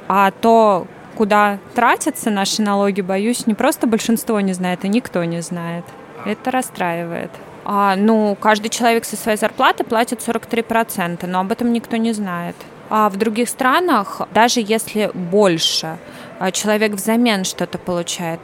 А 0.07 0.29
то, 0.29 0.85
куда 1.15 1.57
тратятся 1.73 2.29
наши 2.29 2.61
налоги, 2.61 3.01
боюсь, 3.01 3.47
не 3.47 3.55
просто 3.55 3.87
большинство 3.87 4.39
не 4.41 4.53
знает, 4.53 4.85
и 4.85 4.89
никто 4.89 5.23
не 5.23 5.41
знает. 5.41 5.85
Это 6.23 6.51
расстраивает. 6.51 7.31
А, 7.65 7.95
ну, 7.95 8.37
каждый 8.39 8.69
человек 8.69 9.05
со 9.05 9.15
своей 9.15 9.39
зарплаты 9.39 9.83
платит 9.83 10.19
43%, 10.19 11.25
но 11.25 11.39
об 11.39 11.51
этом 11.51 11.73
никто 11.73 11.97
не 11.97 12.13
знает. 12.13 12.55
А 12.91 13.09
в 13.09 13.17
других 13.17 13.49
странах, 13.49 14.21
даже 14.35 14.59
если 14.59 15.09
больше, 15.15 15.97
а 16.37 16.51
человек 16.51 16.91
взамен 16.91 17.43
что-то 17.43 17.79
получает, 17.79 18.39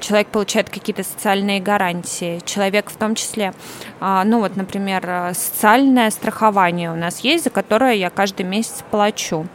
человек 0.00 0.28
получает 0.28 0.70
какие-то 0.70 1.04
социальные 1.04 1.60
гарантии, 1.60 2.40
человек 2.44 2.90
в 2.90 2.96
том 2.96 3.14
числе, 3.14 3.52
а, 4.00 4.24
ну 4.24 4.40
вот, 4.40 4.56
например, 4.56 5.32
социальное 5.34 6.10
страхование 6.10 6.90
у 6.90 6.96
нас 6.96 7.20
есть, 7.20 7.44
за 7.44 7.50
которое 7.50 7.94
я 7.94 8.10
каждый 8.10 8.42
месяц 8.46 8.82
плачу. 8.90 9.46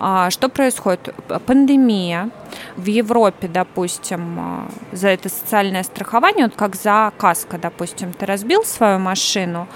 А, 0.00 0.30
что 0.30 0.48
происходит? 0.48 1.14
Пандемия. 1.46 2.30
В 2.76 2.86
Европе, 2.86 3.48
допустим, 3.48 4.38
а, 4.40 4.68
за 4.92 5.08
это 5.08 5.28
социальное 5.28 5.82
страхование, 5.82 6.46
вот 6.46 6.54
как 6.56 6.76
за 6.76 7.12
каска, 7.18 7.58
допустим, 7.58 8.12
ты 8.12 8.26
разбил 8.26 8.64
свою 8.64 8.98
машину, 8.98 9.66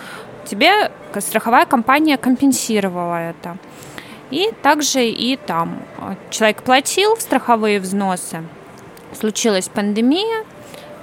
тебе 0.45 0.91
страховая 1.19 1.67
компания 1.67 2.17
компенсировала 2.17 3.17
это. 3.17 3.57
И 4.31 4.51
также 4.63 5.05
и 5.07 5.37
там 5.37 5.83
человек 6.31 6.63
платил 6.63 7.17
страховые 7.19 7.81
взносы, 7.81 8.43
случилась 9.19 9.69
пандемия, 9.69 10.45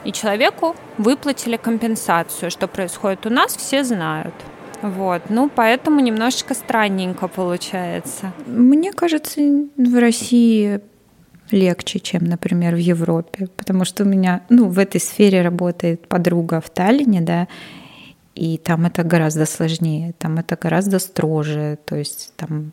и 0.05 0.11
человеку 0.11 0.75
выплатили 0.97 1.57
компенсацию. 1.57 2.51
Что 2.51 2.67
происходит 2.67 3.25
у 3.25 3.29
нас, 3.29 3.55
все 3.55 3.83
знают. 3.83 4.33
Вот, 4.81 5.23
ну, 5.29 5.49
поэтому 5.53 5.99
немножечко 5.99 6.53
странненько 6.53 7.27
получается. 7.27 8.31
Мне 8.47 8.93
кажется, 8.93 9.41
в 9.75 9.99
России 9.99 10.79
легче, 11.51 11.99
чем, 11.99 12.25
например, 12.25 12.75
в 12.75 12.79
Европе, 12.79 13.47
потому 13.57 13.83
что 13.83 14.03
у 14.03 14.07
меня, 14.07 14.41
ну, 14.49 14.69
в 14.69 14.79
этой 14.79 15.01
сфере 15.01 15.41
работает 15.41 16.07
подруга 16.07 16.61
в 16.61 16.69
Таллине, 16.69 17.21
да, 17.21 17.47
и 18.35 18.57
там 18.57 18.85
это 18.85 19.03
гораздо 19.03 19.45
сложнее, 19.45 20.13
там 20.17 20.37
это 20.37 20.55
гораздо 20.55 20.99
строже, 20.99 21.77
то 21.85 21.95
есть 21.95 22.33
там 22.37 22.71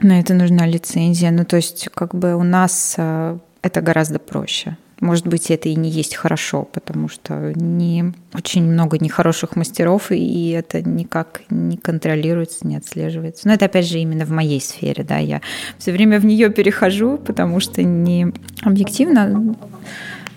на 0.00 0.20
это 0.20 0.34
нужна 0.34 0.66
лицензия, 0.66 1.30
ну, 1.30 1.44
то 1.44 1.56
есть 1.56 1.88
как 1.92 2.14
бы 2.14 2.34
у 2.36 2.42
нас 2.42 2.94
а, 2.98 3.38
это 3.62 3.80
гораздо 3.80 4.18
проще. 4.18 4.76
Может 5.00 5.26
быть, 5.26 5.50
это 5.50 5.70
и 5.70 5.74
не 5.76 5.88
есть 5.88 6.14
хорошо, 6.14 6.64
потому 6.64 7.08
что 7.08 7.54
не 7.54 8.12
очень 8.34 8.62
много 8.62 8.98
нехороших 8.98 9.56
мастеров, 9.56 10.10
и 10.10 10.50
это 10.50 10.82
никак 10.82 11.40
не 11.48 11.78
контролируется, 11.78 12.66
не 12.66 12.76
отслеживается. 12.76 13.48
Но 13.48 13.54
это, 13.54 13.64
опять 13.64 13.86
же, 13.86 13.98
именно 13.98 14.26
в 14.26 14.30
моей 14.30 14.60
сфере, 14.60 15.02
да, 15.02 15.16
я 15.16 15.40
все 15.78 15.92
время 15.92 16.20
в 16.20 16.26
нее 16.26 16.50
перехожу, 16.50 17.16
потому 17.16 17.60
что 17.60 17.82
не 17.82 18.30
объективно 18.62 19.56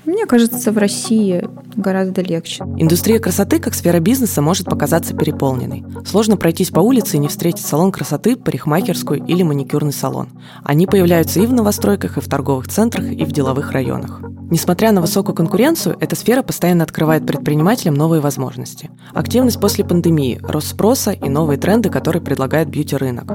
мне 0.06 0.26
кажется, 0.26 0.72
в 0.72 0.78
России 0.78 1.48
гораздо 1.76 2.22
легче. 2.22 2.64
Индустрия 2.78 3.20
красоты 3.20 3.60
как 3.60 3.74
сфера 3.74 4.00
бизнеса 4.00 4.42
может 4.42 4.68
показаться 4.68 5.16
переполненной. 5.16 5.84
Сложно 6.06 6.38
пройтись 6.38 6.70
по 6.70 6.80
улице 6.80 7.18
и 7.18 7.20
не 7.20 7.28
встретить 7.28 7.66
салон 7.66 7.92
красоты, 7.92 8.36
парикмахерскую 8.36 9.24
или 9.26 9.44
маникюрный 9.44 9.94
салон. 9.94 10.30
Они 10.64 10.88
появляются 10.88 11.40
и 11.40 11.46
в 11.46 11.54
новостройках, 11.54 12.18
и 12.18 12.22
в 12.22 12.28
торговых 12.28 12.68
центрах, 12.68 13.06
и 13.12 13.24
в 13.26 13.32
деловых 13.32 13.72
районах. 13.72 14.22
Несмотря 14.50 14.92
на 14.92 15.02
высокую 15.02 15.36
конкуренцию, 15.36 15.98
эта 16.00 16.16
сфера 16.16 16.44
постоянно 16.44 16.84
открывает 16.84 17.26
предпринимателям 17.26 17.96
новые 17.96 18.22
возможности. 18.22 18.92
Активность 19.14 19.60
после 19.60 19.84
пандемии, 19.84 20.40
рост 20.44 20.68
спроса 20.68 21.12
и 21.12 21.28
новые 21.30 21.58
тренды, 21.58 21.90
которые 21.90 22.22
предлагает 22.22 22.70
бьюти-рынок. 22.70 23.32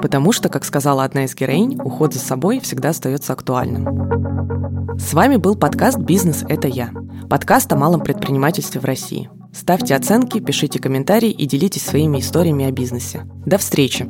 Потому 0.00 0.32
что, 0.32 0.48
как 0.48 0.64
сказала 0.64 1.02
одна 1.02 1.24
из 1.24 1.34
героинь, 1.34 1.78
уход 1.82 2.14
за 2.14 2.20
собой 2.20 2.60
всегда 2.60 2.90
остается 2.90 3.32
актуальным. 3.32 4.30
С 5.00 5.14
вами 5.14 5.36
был 5.36 5.56
подкаст 5.56 5.98
«Бизнес– 6.10 6.44
это 6.48 6.66
я». 6.66 6.90
Подкаст 7.30 7.72
о 7.72 7.76
малом 7.76 8.00
предпринимательстве 8.00 8.80
в 8.80 8.84
России. 8.84 9.30
Ставьте 9.52 9.94
оценки, 9.94 10.40
пишите 10.40 10.80
комментарии 10.80 11.30
и 11.30 11.46
делитесь 11.46 11.84
своими 11.84 12.18
историями 12.18 12.64
о 12.64 12.72
бизнесе. 12.72 13.28
До 13.46 13.58
встречи! 13.58 14.08